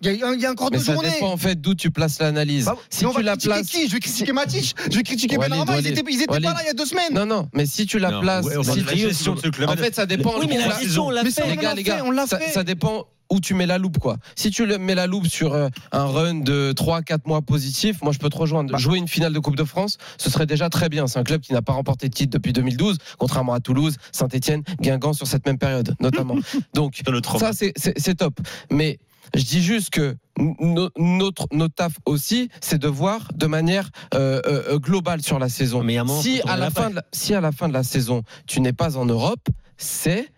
Il 0.00 0.06
y 0.06 0.22
a, 0.22 0.32
il 0.32 0.40
y 0.40 0.46
a 0.46 0.50
encore 0.52 0.70
Mais 0.70 0.78
deux 0.78 0.84
ça 0.84 0.94
journées. 0.94 1.10
dépend 1.10 1.32
en 1.32 1.36
fait 1.36 1.60
d'où 1.60 1.74
tu 1.74 1.90
places 1.90 2.20
l'analyse. 2.20 2.66
Bah, 2.66 2.76
si 2.88 3.04
on 3.04 3.10
tu 3.10 3.16
va 3.16 3.22
la 3.22 3.36
places. 3.36 3.66
qui? 3.66 3.88
Je 3.88 3.92
vais 3.94 3.98
critiquer 4.00 4.32
Matic, 4.32 4.74
je 4.90 4.96
vais 4.96 5.02
critiquer 5.02 5.36
Benrahma, 5.38 5.80
ils 5.80 5.86
étaient, 5.88 6.04
ils 6.08 6.22
étaient 6.22 6.26
pas 6.26 6.38
là 6.38 6.54
il 6.62 6.66
y 6.66 6.70
a 6.70 6.72
deux 6.72 6.86
semaines. 6.86 7.12
Non, 7.12 7.26
non, 7.26 7.48
mais 7.52 7.66
si 7.66 7.84
tu 7.84 7.98
la 7.98 8.12
Non, 8.12 8.20
places. 8.20 8.46
ouais, 8.46 8.62
si 8.62 8.82
la 8.84 8.94
gestion 8.94 9.34
de 9.34 9.40
ce 9.40 9.48
club. 9.48 9.68
En 9.68 9.76
fait, 9.76 9.94
ça 9.96 10.06
dépend. 10.06 10.34
Oui, 10.38 10.46
mais 10.48 10.58
la 10.58 10.78
gestion, 10.78 11.06
on 11.06 11.10
l'a 11.10 11.24
fait. 11.24 11.44
les 11.46 11.52
on 11.52 11.56
gars, 11.56 11.62
l'a 11.70 11.74
les 11.74 11.82
fait, 11.84 11.90
gars, 11.90 12.02
on 12.04 12.10
l'a 12.12 12.26
ça, 12.28 12.38
fait. 12.38 12.52
ça 12.52 12.62
dépend 12.62 13.06
où 13.30 13.40
tu 13.40 13.54
mets 13.54 13.66
la 13.66 13.78
loupe 13.78 13.98
quoi. 13.98 14.16
Si 14.36 14.50
tu 14.50 14.66
mets 14.66 14.94
la 14.94 15.06
loupe 15.06 15.26
sur 15.26 15.52
euh, 15.54 15.68
un 15.92 16.04
run 16.06 16.34
de 16.36 16.72
3 16.72 17.02
4 17.02 17.26
mois 17.26 17.42
positif, 17.42 18.02
moi 18.02 18.12
je 18.12 18.18
peux 18.18 18.28
te 18.28 18.36
rejoindre. 18.36 18.72
Bah. 18.72 18.78
Jouer 18.78 18.98
une 18.98 19.08
finale 19.08 19.32
de 19.32 19.38
Coupe 19.38 19.56
de 19.56 19.64
France, 19.64 19.98
ce 20.18 20.30
serait 20.30 20.46
déjà 20.46 20.68
très 20.70 20.88
bien. 20.88 21.06
C'est 21.06 21.18
un 21.18 21.24
club 21.24 21.40
qui 21.40 21.52
n'a 21.52 21.62
pas 21.62 21.72
remporté 21.72 22.08
de 22.08 22.14
titre 22.14 22.30
depuis 22.30 22.52
2012, 22.52 22.96
contrairement 23.18 23.52
à 23.54 23.60
Toulouse, 23.60 23.96
Saint-Étienne, 24.12 24.62
Guingamp 24.80 25.12
sur 25.12 25.26
cette 25.26 25.46
même 25.46 25.58
période 25.58 25.94
notamment. 26.00 26.36
Donc 26.74 27.00
ça 27.38 27.52
c'est- 27.52 28.14
top. 28.14 28.40
Mais 28.70 28.98
je 29.34 29.44
dis 29.44 29.62
juste 29.62 29.90
que 29.90 30.16
no- 30.38 30.88
notre 30.96 31.46
notre 31.52 31.74
taf 31.74 31.92
aussi, 32.06 32.48
c'est 32.60 32.78
de 32.78 32.88
voir 32.88 33.28
de 33.34 33.46
manière 33.46 33.90
euh, 34.14 34.40
euh, 34.46 34.78
globale 34.78 35.20
sur 35.22 35.38
la 35.38 35.48
saison. 35.48 35.82
Mais 35.84 35.98
à 35.98 36.00
un 36.00 36.04
moment, 36.04 36.20
si 36.22 36.36
faut 36.36 36.42
tourner 36.42 36.52
à 36.54 36.56
la 36.56 36.64
la 36.64 36.70
fin 36.70 36.82
page. 36.84 36.90
de 36.90 36.96
la, 36.96 37.04
si 37.12 37.34
à 37.34 37.40
la 37.40 37.52
fin 37.52 37.68
de 37.68 37.74
la 37.74 37.82
saison 37.82 38.22
tu 38.46 38.60
n'es 38.60 38.72
pas 38.72 38.96
en 38.96 39.04
Europe, 39.04 39.46
c'est 39.76 40.28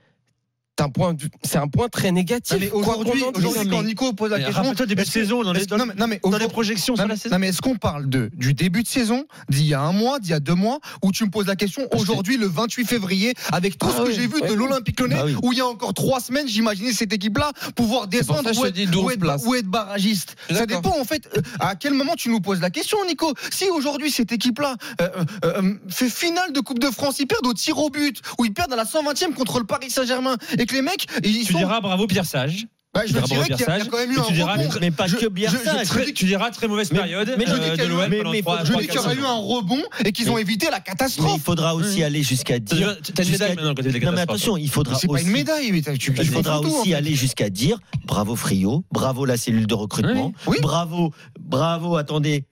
un 0.80 0.88
point 0.88 1.14
c'est 1.42 1.58
un 1.58 1.68
point 1.68 1.88
très 1.88 2.12
négatif. 2.12 2.52
Non, 2.54 2.58
mais 2.60 2.68
Quoi 2.68 2.96
aujourd'hui, 2.98 3.22
quand 3.70 3.82
Nico 3.82 4.12
pose 4.12 4.30
la 4.30 4.38
Mais 4.38 4.44
question. 4.44 4.72
Début 4.86 5.02
de 5.02 5.08
saison, 5.08 5.42
dans 5.42 5.52
les 5.52 5.60
est-ce 5.60 5.68
que- 5.68 5.74
non, 5.76 5.86
mais- 5.86 5.94
non, 5.94 6.06
mais 6.06 6.20
dans 6.24 6.38
les 6.38 6.48
projections 6.48 6.94
Non 6.94 7.00
sur 7.02 7.08
la 7.08 7.16
saison. 7.16 7.34
non, 7.34 7.38
mais 7.38 7.48
est-ce 7.48 7.60
qu'on 7.60 7.76
parle 7.76 8.08
de 8.08 8.30
du 8.34 8.54
début 8.54 8.82
de 8.82 8.88
saison 8.88 9.24
d'il 9.48 9.66
y 9.66 9.74
a 9.74 9.80
un 9.80 9.92
mois, 9.92 10.18
d'il 10.18 10.30
y 10.30 10.34
a 10.34 10.40
deux 10.40 10.54
mois, 10.54 10.78
où 11.02 11.12
tu 11.12 11.24
me 11.24 11.30
poses 11.30 11.46
la 11.46 11.56
question 11.56 11.86
aujourd'hui, 11.92 12.36
le 12.36 12.46
28 12.46 12.84
février, 12.86 13.34
avec 13.52 13.78
tout 13.78 13.86
Ah 13.90 13.94
ce 13.98 14.02
que 14.04 14.12
j'ai 14.12 14.26
vu 14.26 14.36
oui. 14.42 14.48
de 14.48 14.54
l'Olympique 14.54 14.98
Lyonnais, 15.00 15.16
Bah 15.16 15.22
oui. 15.26 15.34
où 15.42 15.52
il 15.52 15.58
y 15.58 15.60
a 15.60 15.66
encore 15.66 15.94
trois 15.94 16.20
semaines, 16.20 16.48
j'imaginais 16.48 16.92
cette 16.92 17.12
équipe-là 17.12 17.52
pouvoir 17.76 18.04
C'est 18.04 18.18
descendre 18.18 18.50
ou 18.58 18.64
être, 18.66 18.74
dis 18.74 18.86
12 18.86 19.04
ou 19.04 19.10
être- 19.10 19.20
places. 19.20 19.42
ou 19.46 19.54
être 19.54 19.66
barragiste. 19.66 20.36
Ça 20.50 20.66
dépend 20.66 20.98
en 20.98 21.04
fait 21.04 21.28
euh, 21.36 21.40
à 21.60 21.76
quel 21.76 21.94
moment 21.94 22.14
tu 22.16 22.28
nous 22.30 22.40
poses 22.40 22.60
la 22.60 22.70
question, 22.70 22.98
Nico. 23.06 23.32
Si 23.52 23.68
aujourd'hui 23.68 24.10
cette 24.10 24.32
équipe-là 24.32 24.76
euh, 25.00 25.08
euh, 25.44 25.74
fait 25.88 26.08
finale 26.10 26.52
de 26.52 26.60
Coupe 26.60 26.78
de 26.78 26.90
France, 26.90 27.16
ils 27.20 27.26
perdent 27.26 27.46
au 27.46 27.54
tir 27.54 27.78
au 27.78 27.90
but, 27.90 28.20
ou 28.38 28.44
ils 28.44 28.52
perdent 28.52 28.72
à 28.72 28.76
la 28.76 28.84
120e 28.84 29.34
contre 29.34 29.58
le 29.58 29.64
Paris 29.66 29.90
Saint-Germain, 29.90 30.36
et 30.58 30.66
que 30.70 30.74
les 30.76 30.82
mecs, 30.82 31.06
ils 31.24 31.44
Tu 31.44 31.52
sont. 31.52 31.58
diera 31.58 31.80
bravo 31.80 32.06
Pierre 32.06 32.24
Sage. 32.26 32.66
Bah, 32.92 33.02
je 33.06 33.12
diras 33.12 33.24
dirais 33.26 33.38
bravo 33.46 33.54
qu'il 33.56 33.66
y, 33.66 33.70
a- 33.70 33.84
quand 33.88 33.98
même 33.98 34.10
eu 34.10 34.18
un 34.18 34.22
tu 34.24 34.32
diras- 34.32 34.54
rebond. 34.54 34.68
Mais 34.80 34.90
pas 34.90 35.06
Je- 35.06 35.14
que 35.14 35.20
je- 35.20 35.26
je- 35.28 35.48
je- 35.84 35.88
Très- 35.88 36.12
tu 36.12 36.24
diras 36.24 36.50
très 36.50 36.66
mauvaise 36.66 36.90
Mais- 36.90 36.98
période 36.98 37.34
mais 37.38 37.44
je 37.46 37.52
euh, 37.52 37.76
de 37.76 37.84
l'OM 37.84 38.08
mais- 38.10 38.16
pendant 38.18 38.30
mais 38.32 38.42
faut- 38.42 38.50
Je 38.64 38.72
dis 38.72 38.78
qu'il 38.78 38.84
y 38.84 38.86
quatre 38.88 39.04
aura 39.04 39.14
eu 39.14 39.24
un 39.24 39.34
rebond 39.36 39.80
et 40.04 40.10
qu'ils 40.10 40.28
ont 40.28 40.38
évité 40.38 40.66
la 40.70 40.78
Mais 40.78 40.82
catastrophe. 40.82 41.34
il 41.36 41.40
faudra 41.40 41.76
aussi 41.76 42.02
aller 42.02 42.24
jusqu'à 42.24 42.58
dire. 42.58 42.96
T'as 43.14 43.22
une 43.22 43.30
médaille 43.30 43.54
maintenant 43.54 43.74
côté 43.76 43.92
des 43.92 44.00
Non 44.00 44.10
mais 44.10 44.22
attention, 44.22 44.56
il 44.56 44.68
faudra 44.68 44.96
C'est 44.98 45.06
pas 45.06 45.12
aussi. 45.14 45.24
une 45.24 45.30
médaille, 45.30 45.70
mais 45.70 45.82
tu, 45.82 46.12
Il 46.18 46.26
faudra 46.26 46.58
aussi 46.60 46.92
aller 46.92 47.14
jusqu'à 47.14 47.48
dire 47.48 47.78
bravo 48.06 48.34
Frio, 48.34 48.84
bravo 48.90 49.24
la 49.24 49.36
cellule 49.36 49.68
de 49.68 49.74
recrutement, 49.74 50.32
bravo, 50.60 51.12
bravo, 51.38 51.96
attendez, 51.96 52.44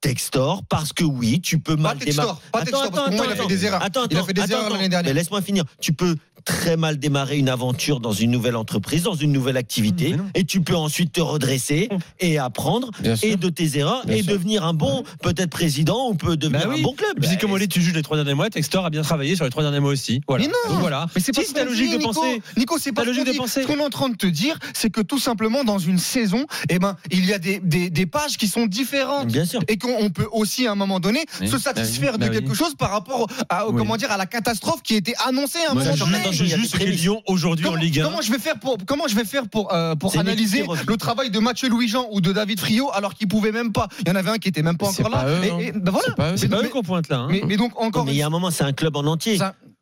Textor, 0.00 0.62
parce 0.68 0.92
que 0.92 1.04
oui, 1.04 1.40
tu 1.40 1.58
peux 1.58 1.76
mal 1.76 1.98
démarrer. 1.98 2.04
Textor, 2.06 2.40
pas 2.52 2.60
Textor, 2.62 2.90
parce 2.90 3.10
que 3.10 3.14
moi, 3.16 3.26
il 3.26 3.32
a 3.32 3.36
fait 3.36 3.46
des 3.46 3.64
erreurs. 3.66 3.82
Attends, 3.82 4.00
Il 4.10 4.16
a 4.16 4.18
attends, 4.20 4.26
fait 4.26 4.32
des 4.32 4.40
attends, 4.42 4.52
erreurs 4.52 4.64
attends. 4.66 4.74
l'année 4.76 4.88
dernière. 4.88 5.12
Mais 5.12 5.20
laisse-moi 5.20 5.42
finir. 5.42 5.64
Tu 5.80 5.92
peux 5.92 6.16
très 6.46 6.78
mal 6.78 6.98
démarrer 6.98 7.36
une 7.36 7.50
aventure 7.50 8.00
dans 8.00 8.14
une 8.14 8.30
nouvelle 8.30 8.56
entreprise, 8.56 9.02
dans 9.02 9.14
une 9.14 9.30
nouvelle 9.30 9.58
activité, 9.58 10.16
et 10.34 10.44
tu 10.44 10.62
peux 10.62 10.74
ensuite 10.74 11.12
te 11.12 11.20
redresser 11.20 11.90
et 12.18 12.38
apprendre 12.38 12.90
Bien 13.02 13.14
sûr. 13.14 13.28
et 13.30 13.36
de 13.36 13.50
tes 13.50 13.76
erreurs 13.76 14.06
Bien 14.06 14.16
et 14.16 14.22
sûr. 14.22 14.32
devenir 14.32 14.64
un 14.64 14.72
bon, 14.72 15.04
peut-être 15.22 15.50
président 15.50 16.08
ou 16.08 16.14
peut 16.14 16.38
devenir 16.38 16.62
Bah 16.66 16.72
oui. 16.72 16.80
un 16.80 16.82
bon 16.82 16.94
club. 16.94 17.10
Bah, 17.20 17.28
comme 17.38 17.58
tu 17.68 17.82
juges 17.82 17.92
les 17.92 18.00
trois 18.02 18.16
derniers 18.16 18.32
mois, 18.32 18.48
Textor 18.48 18.86
a 18.86 18.90
bien 18.90 19.02
travaillé 19.02 19.36
sur 19.36 19.44
les 19.44 19.50
trois 19.50 19.62
derniers 19.62 19.80
mois 19.80 19.90
aussi. 19.92 20.22
Voilà. 20.26 20.46
Mais 20.46 20.50
non. 20.50 20.72
Donc 20.72 20.80
voilà. 20.80 21.08
Mais 21.14 21.20
c'est 21.20 21.32
pas 21.32 21.42
Si 21.44 21.52
ta 21.52 21.64
logique 21.66 21.88
dit, 21.90 21.92
de 21.92 21.98
Nico. 21.98 22.12
penser. 22.14 22.42
Nico, 22.56 22.78
c'est 22.78 22.92
pas 22.92 23.02
Ta 23.02 23.08
logique 23.08 23.26
de 23.26 23.36
penser. 23.36 23.60
Ce 23.62 23.66
qu'on 23.66 23.76
est 23.78 23.84
en 23.84 23.90
train 23.90 24.08
de 24.08 24.16
te 24.16 24.26
dire, 24.26 24.58
c'est 24.72 24.88
que 24.88 25.02
tout 25.02 25.18
simplement 25.18 25.62
dans 25.62 25.78
une 25.78 25.98
saison, 25.98 26.46
eh 26.70 26.78
ben, 26.78 26.96
il 27.10 27.26
y 27.26 27.34
a 27.34 27.38
des, 27.38 27.60
des, 27.62 27.90
des 27.90 28.06
pages 28.06 28.38
qui 28.38 28.48
sont 28.48 28.64
différentes. 28.64 29.26
Bien 29.28 29.44
sûr. 29.44 29.60
Et 29.68 29.76
qu'on 29.76 29.89
on 29.98 30.10
peut 30.10 30.26
aussi 30.32 30.66
à 30.66 30.72
un 30.72 30.74
moment 30.74 31.00
donné 31.00 31.24
Oui. 31.40 31.48
se 31.48 31.58
satisfaire 31.58 32.18
Bah 32.18 32.18
oui. 32.20 32.28
de 32.28 32.34
Bah 32.34 32.40
quelque 32.40 32.50
oui. 32.50 32.56
chose 32.56 32.74
par 32.76 32.90
rapport 32.90 33.26
à, 33.48 33.64
comment 33.76 33.96
dire, 33.96 34.10
à 34.10 34.16
la 34.16 34.26
catastrophe 34.26 34.82
qui 34.82 34.94
était 34.96 35.14
annoncée 35.26 35.58
à 35.66 35.72
un 35.72 35.74
moment 35.74 35.84
donné. 35.84 36.32
je 36.32 36.54
a. 36.76 36.84
Lyon 36.90 37.22
aujourd'hui 37.26 37.66
en 37.66 37.70
Comment, 37.70 37.82
Ligue 37.82 38.00
1. 38.00 38.04
comment 38.04 38.20
je 38.20 38.32
vais 38.32 38.38
faire 38.38 38.58
pour 38.58 38.76
comment 38.86 39.06
je 39.08 39.14
vais 39.14 39.24
faire 39.24 39.48
pour 39.48 39.72
euh, 39.72 39.94
pour 39.94 40.16
analyser 40.18 40.64
le 40.86 40.96
travail 40.96 41.30
de 41.30 41.38
Mathieu 41.38 41.68
Louis-Jean 41.68 42.08
ou 42.10 42.20
de 42.20 42.32
David 42.32 42.58
Friot 42.60 42.90
alors 42.92 43.14
qu'ils 43.14 43.28
pouvaient 43.28 43.52
même 43.52 43.72
pas? 43.72 43.88
Il 44.00 44.08
y 44.08 44.10
en 44.10 44.16
avait 44.16 44.30
un 44.30 44.38
qui 44.38 44.48
était 44.48 44.62
même 44.62 44.76
pas 44.76 44.88
encore 44.88 45.10
pas 45.10 45.24
là 45.24 45.28
eux, 45.30 45.44
et, 45.44 45.50
hein. 45.50 45.58
et- 45.60 45.72
ben 45.72 45.90
voilà 45.92 46.36
C'est 46.36 46.48
pas 46.48 46.62
eux 46.62 46.68
qu'on 46.68 46.82
pointe 46.82 47.08
là. 47.08 47.18
hein. 47.18 47.28
mais, 47.30 47.42
mais 47.46 47.56
donc 47.56 47.80
encore 47.80 48.04
Mais 48.04 48.12
il 48.12 48.18
y 48.18 48.22
a 48.22 48.26
un 48.26 48.30
moment, 48.30 48.50
c'est 48.50 48.64
un 48.64 48.72
club 48.72 48.96
en 48.96 49.04
entier. 49.06 49.38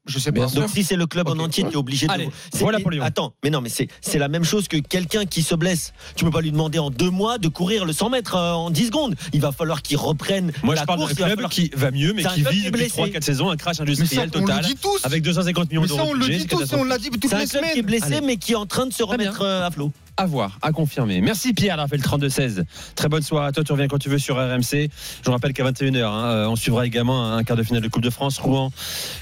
Ça- 0.08 0.12
Je 0.14 0.18
sais 0.18 0.32
pas. 0.32 0.46
Donc 0.46 0.68
si 0.70 0.82
c'est 0.84 0.96
le 0.96 1.06
club 1.06 1.28
en 1.28 1.38
entier, 1.38 1.64
tu 1.64 1.70
es 1.72 1.76
obligé 1.76 2.06
de. 2.06 2.12
Voilà 2.54 2.80
pour 2.80 2.90
Lyon. 2.90 3.02
Attends, 3.04 3.32
mais 3.44 3.50
non, 3.50 3.60
mais 3.60 3.68
c'est 3.68 3.88
c'est 4.00 4.18
la 4.18 4.28
même 4.28 4.44
chose 4.44 4.66
que 4.68 4.76
quelqu'un 4.78 5.24
qui 5.26 5.42
se 5.42 5.54
blesse. 5.54 5.92
Tu 6.16 6.24
peux 6.24 6.30
pas 6.30 6.40
lui 6.40 6.50
demander 6.50 6.78
en 6.78 6.90
deux 6.90 7.10
mois 7.10 7.38
de 7.38 7.48
courir 7.48 7.84
le 7.84 7.92
100 7.92 8.10
mètres 8.10 8.34
euh, 8.34 8.52
en 8.52 8.70
10 8.70 8.86
secondes. 8.86 9.14
Il 9.32 9.40
va 9.40 9.52
falloir 9.52 9.82
qu'il 9.82 9.96
reprenne. 9.96 10.52
Moi, 10.62 10.74
la 10.74 10.82
je 10.82 10.86
parle 10.86 11.00
d'un 11.00 11.04
il 11.06 11.08
va 11.10 11.14
club 11.14 11.30
falloir- 11.36 11.50
qui 11.50 11.70
va 11.74 11.90
mieux, 11.90 12.12
mais 12.14 12.22
C'est 12.22 12.28
un 12.28 12.32
qui 12.34 12.40
vit 12.42 12.58
depuis 12.64 12.70
blessé. 12.70 12.90
3-4 12.96 13.22
saisons 13.24 13.50
un 13.50 13.56
crash 13.56 13.80
Mais 13.80 13.86
ça, 13.86 13.92
industriel 13.92 14.30
on 14.34 14.38
le 14.38 14.46
total 14.46 14.64
dit 14.64 14.76
tous. 14.76 15.04
avec 15.04 15.22
250 15.22 15.68
millions 15.70 15.82
Mais 15.82 15.88
ça, 15.88 15.94
d'euros. 15.96 16.08
on 16.10 16.14
le 16.14 16.26
dit 16.26 16.40
c'est 16.40 16.46
tous 16.48 16.72
et 16.72 16.76
on 16.76 16.84
l'a 16.84 16.98
dit 16.98 17.10
toutes 17.10 17.26
C'est 17.28 17.34
un 17.34 17.38
les 17.40 17.46
club 17.46 17.62
qui 17.64 17.68
est 17.68 17.72
semaines. 17.82 17.86
blessé, 17.86 18.20
mais 18.22 18.36
qui 18.36 18.52
est 18.52 18.56
en 18.56 18.66
train 18.66 18.86
de 18.86 18.92
se 18.92 19.02
remettre 19.02 19.42
euh, 19.42 19.66
à 19.66 19.70
flot. 19.70 19.92
À 20.20 20.26
voir, 20.26 20.58
à 20.62 20.72
confirmer. 20.72 21.20
Merci 21.20 21.54
Pierre 21.54 21.76
d'avoir 21.76 21.88
fait 21.88 21.96
le 21.96 22.02
32-16. 22.02 22.64
Très 22.96 23.08
bonne 23.08 23.22
soirée 23.22 23.46
à 23.46 23.52
toi. 23.52 23.62
Tu 23.62 23.70
reviens 23.70 23.86
quand 23.86 23.98
tu 23.98 24.08
veux 24.08 24.18
sur 24.18 24.34
RMC. 24.34 24.88
Je 25.24 25.30
rappelle 25.30 25.52
qu'à 25.52 25.62
21h, 25.62 26.04
hein, 26.04 26.24
euh, 26.24 26.48
on 26.48 26.56
suivra 26.56 26.84
également 26.84 27.34
un 27.34 27.44
quart 27.44 27.56
de 27.56 27.62
finale 27.62 27.84
de 27.84 27.88
Coupe 27.88 28.02
de 28.02 28.10
France. 28.10 28.36
Rouen, 28.38 28.72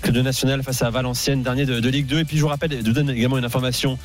club 0.00 0.14
de 0.14 0.22
national 0.22 0.62
face 0.62 0.80
à 0.80 0.88
Valenciennes, 0.88 1.42
dernier 1.42 1.66
de, 1.66 1.80
de 1.80 1.88
Ligue 1.90 2.06
2. 2.06 2.20
Et 2.20 2.24
puis 2.24 2.38
je 2.38 2.42
vous 2.42 2.48
rappelle, 2.48 2.70
je 2.70 2.86
vous 2.86 2.92
donne 2.92 3.10
également 3.10 3.36
une 3.36 3.44
information 3.44 3.98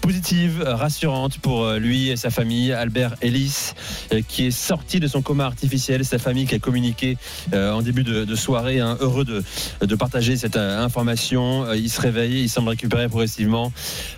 positive, 0.00 0.62
rassurante 0.66 1.38
pour 1.38 1.64
euh, 1.64 1.78
lui 1.78 2.08
et 2.08 2.16
sa 2.16 2.30
famille, 2.30 2.72
Albert 2.72 3.14
Ellis, 3.20 3.72
euh, 4.12 4.22
qui 4.26 4.46
est 4.46 4.50
sorti 4.50 5.00
de 5.00 5.06
son 5.06 5.22
coma 5.22 5.44
artificiel. 5.44 6.04
Sa 6.04 6.18
famille 6.18 6.46
qui 6.46 6.54
a 6.54 6.58
communiqué 6.58 7.16
euh, 7.52 7.72
en 7.72 7.82
début 7.82 8.02
de, 8.02 8.34
soirée, 8.34 8.80
hein, 8.80 8.96
heureux 9.00 9.24
de, 9.24 9.94
partager 9.94 10.36
cette 10.36 10.56
information. 10.56 11.72
Il 11.74 11.90
se 11.90 12.00
réveille, 12.00 12.42
il 12.42 12.48
semble 12.48 12.70
récupérer 12.70 13.08
progressivement. 13.08 13.70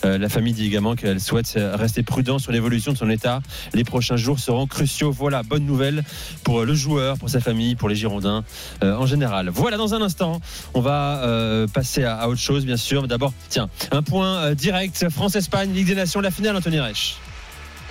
La 0.04 0.28
famille 0.28 0.52
dit 0.52 0.66
également 0.66 0.94
qu'elle 0.94 1.20
souhaite 1.20 1.54
rester 1.56 2.04
prudent 2.04 2.38
sur 2.38 2.52
l'évolution 2.52 2.92
de 2.92 2.98
son 2.98 3.10
état. 3.10 3.40
Les 3.74 3.82
prochains 3.82 4.16
jours 4.16 4.38
seront 4.38 4.68
cruciaux. 4.68 5.10
Voilà, 5.10 5.42
bonne 5.42 5.66
nouvelle 5.66 6.04
pour 6.44 6.64
le 6.64 6.74
joueur, 6.74 7.18
pour 7.18 7.30
sa 7.30 7.40
famille, 7.40 7.74
pour 7.74 7.88
les 7.88 7.96
Girondins 7.96 8.44
en 8.80 9.06
général. 9.06 9.50
Voilà, 9.50 9.76
dans 9.76 9.94
un 9.94 10.02
instant, 10.02 10.40
on 10.74 10.80
va 10.80 11.66
passer 11.72 12.04
à, 12.04 12.28
autre 12.28 12.40
chose, 12.40 12.64
bien 12.64 12.76
sûr. 12.76 13.08
D'abord, 13.08 13.32
tiens, 13.48 13.68
un 13.90 14.02
point 14.02 14.54
direct 14.54 15.08
France-Espagne, 15.08 15.71
Ligue 15.72 15.86
des 15.88 15.94
Nations, 15.94 16.20
la 16.20 16.30
finale, 16.30 16.56
Anthony 16.56 16.80
Reich. 16.80 17.16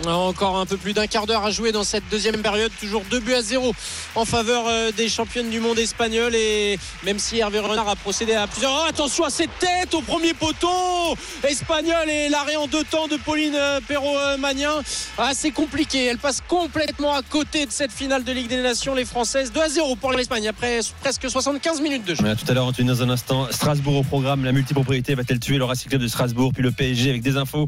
Encore 0.07 0.57
un 0.57 0.65
peu 0.65 0.77
plus 0.77 0.93
d'un 0.93 1.05
quart 1.05 1.27
d'heure 1.27 1.45
à 1.45 1.51
jouer 1.51 1.71
dans 1.71 1.83
cette 1.83 2.03
deuxième 2.09 2.41
période. 2.41 2.71
Toujours 2.79 3.03
2 3.11 3.19
buts 3.19 3.33
à 3.33 3.41
0 3.41 3.73
en 4.15 4.25
faveur 4.25 4.65
euh, 4.67 4.91
des 4.91 5.07
championnes 5.09 5.49
du 5.49 5.59
monde 5.59 5.77
espagnoles. 5.77 6.33
Et 6.33 6.79
même 7.03 7.19
si 7.19 7.37
Hervé 7.37 7.59
Renard 7.59 7.87
a 7.87 7.95
procédé 7.95 8.33
à 8.33 8.47
plusieurs. 8.47 8.71
Oh, 8.73 8.89
attention 8.89 9.25
à 9.25 9.29
cette 9.29 9.57
tête 9.59 9.93
au 9.93 10.01
premier 10.01 10.33
poteau 10.33 10.67
espagnol 11.47 12.09
et 12.09 12.29
l'arrêt 12.29 12.55
en 12.55 12.67
deux 12.67 12.83
temps 12.83 13.07
de 13.07 13.17
Pauline 13.17 13.53
euh, 13.55 13.79
Perrault-Magnin. 13.87 14.81
C'est 15.33 15.51
compliqué. 15.51 16.05
Elle 16.05 16.17
passe 16.17 16.41
complètement 16.47 17.13
à 17.13 17.21
côté 17.21 17.67
de 17.67 17.71
cette 17.71 17.91
finale 17.91 18.23
de 18.23 18.31
Ligue 18.31 18.47
des 18.47 18.61
Nations. 18.61 18.95
Les 18.95 19.05
Françaises 19.05 19.51
2 19.51 19.61
à 19.61 19.69
0 19.69 19.95
pour 19.97 20.13
l'Espagne 20.13 20.47
après 20.47 20.79
presque 21.01 21.29
75 21.29 21.79
minutes 21.81 22.05
de 22.05 22.15
jeu. 22.15 22.23
Tout 22.23 22.49
à 22.49 22.53
l'heure, 22.53 22.65
Anthony, 22.65 22.87
dans 22.87 23.03
un 23.03 23.09
instant, 23.09 23.47
Strasbourg 23.51 23.97
au 23.97 24.03
programme. 24.03 24.45
La 24.45 24.51
multipropriété 24.51 25.13
va-t-elle 25.13 25.39
tuer 25.39 25.57
le 25.57 25.65
Racing 25.65 25.89
Club 25.89 26.01
de 26.01 26.07
Strasbourg? 26.07 26.51
Puis 26.53 26.63
le 26.63 26.71
PSG 26.71 27.09
avec 27.09 27.21
des 27.21 27.37
infos, 27.37 27.67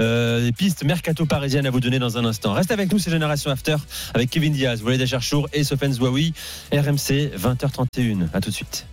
euh, 0.00 0.40
des 0.40 0.52
pistes 0.52 0.84
mercato 0.84 1.26
parisiennes 1.26 1.65
à 1.66 1.70
vous 1.70 1.80
donner 1.80 1.98
dans 1.98 2.18
un 2.18 2.24
instant. 2.24 2.52
Reste 2.52 2.70
avec 2.70 2.92
nous, 2.92 2.98
c'est 2.98 3.10
Génération 3.10 3.50
After 3.50 3.76
avec 4.14 4.30
Kevin 4.30 4.52
Diaz, 4.52 4.82
Walid 4.82 5.00
Acharchour 5.02 5.48
et 5.52 5.64
Sofiane 5.64 5.92
Zouaoui. 5.92 6.32
RMC 6.72 7.32
20h31. 7.36 8.28
À 8.32 8.40
tout 8.40 8.50
de 8.50 8.54
suite. 8.54 8.86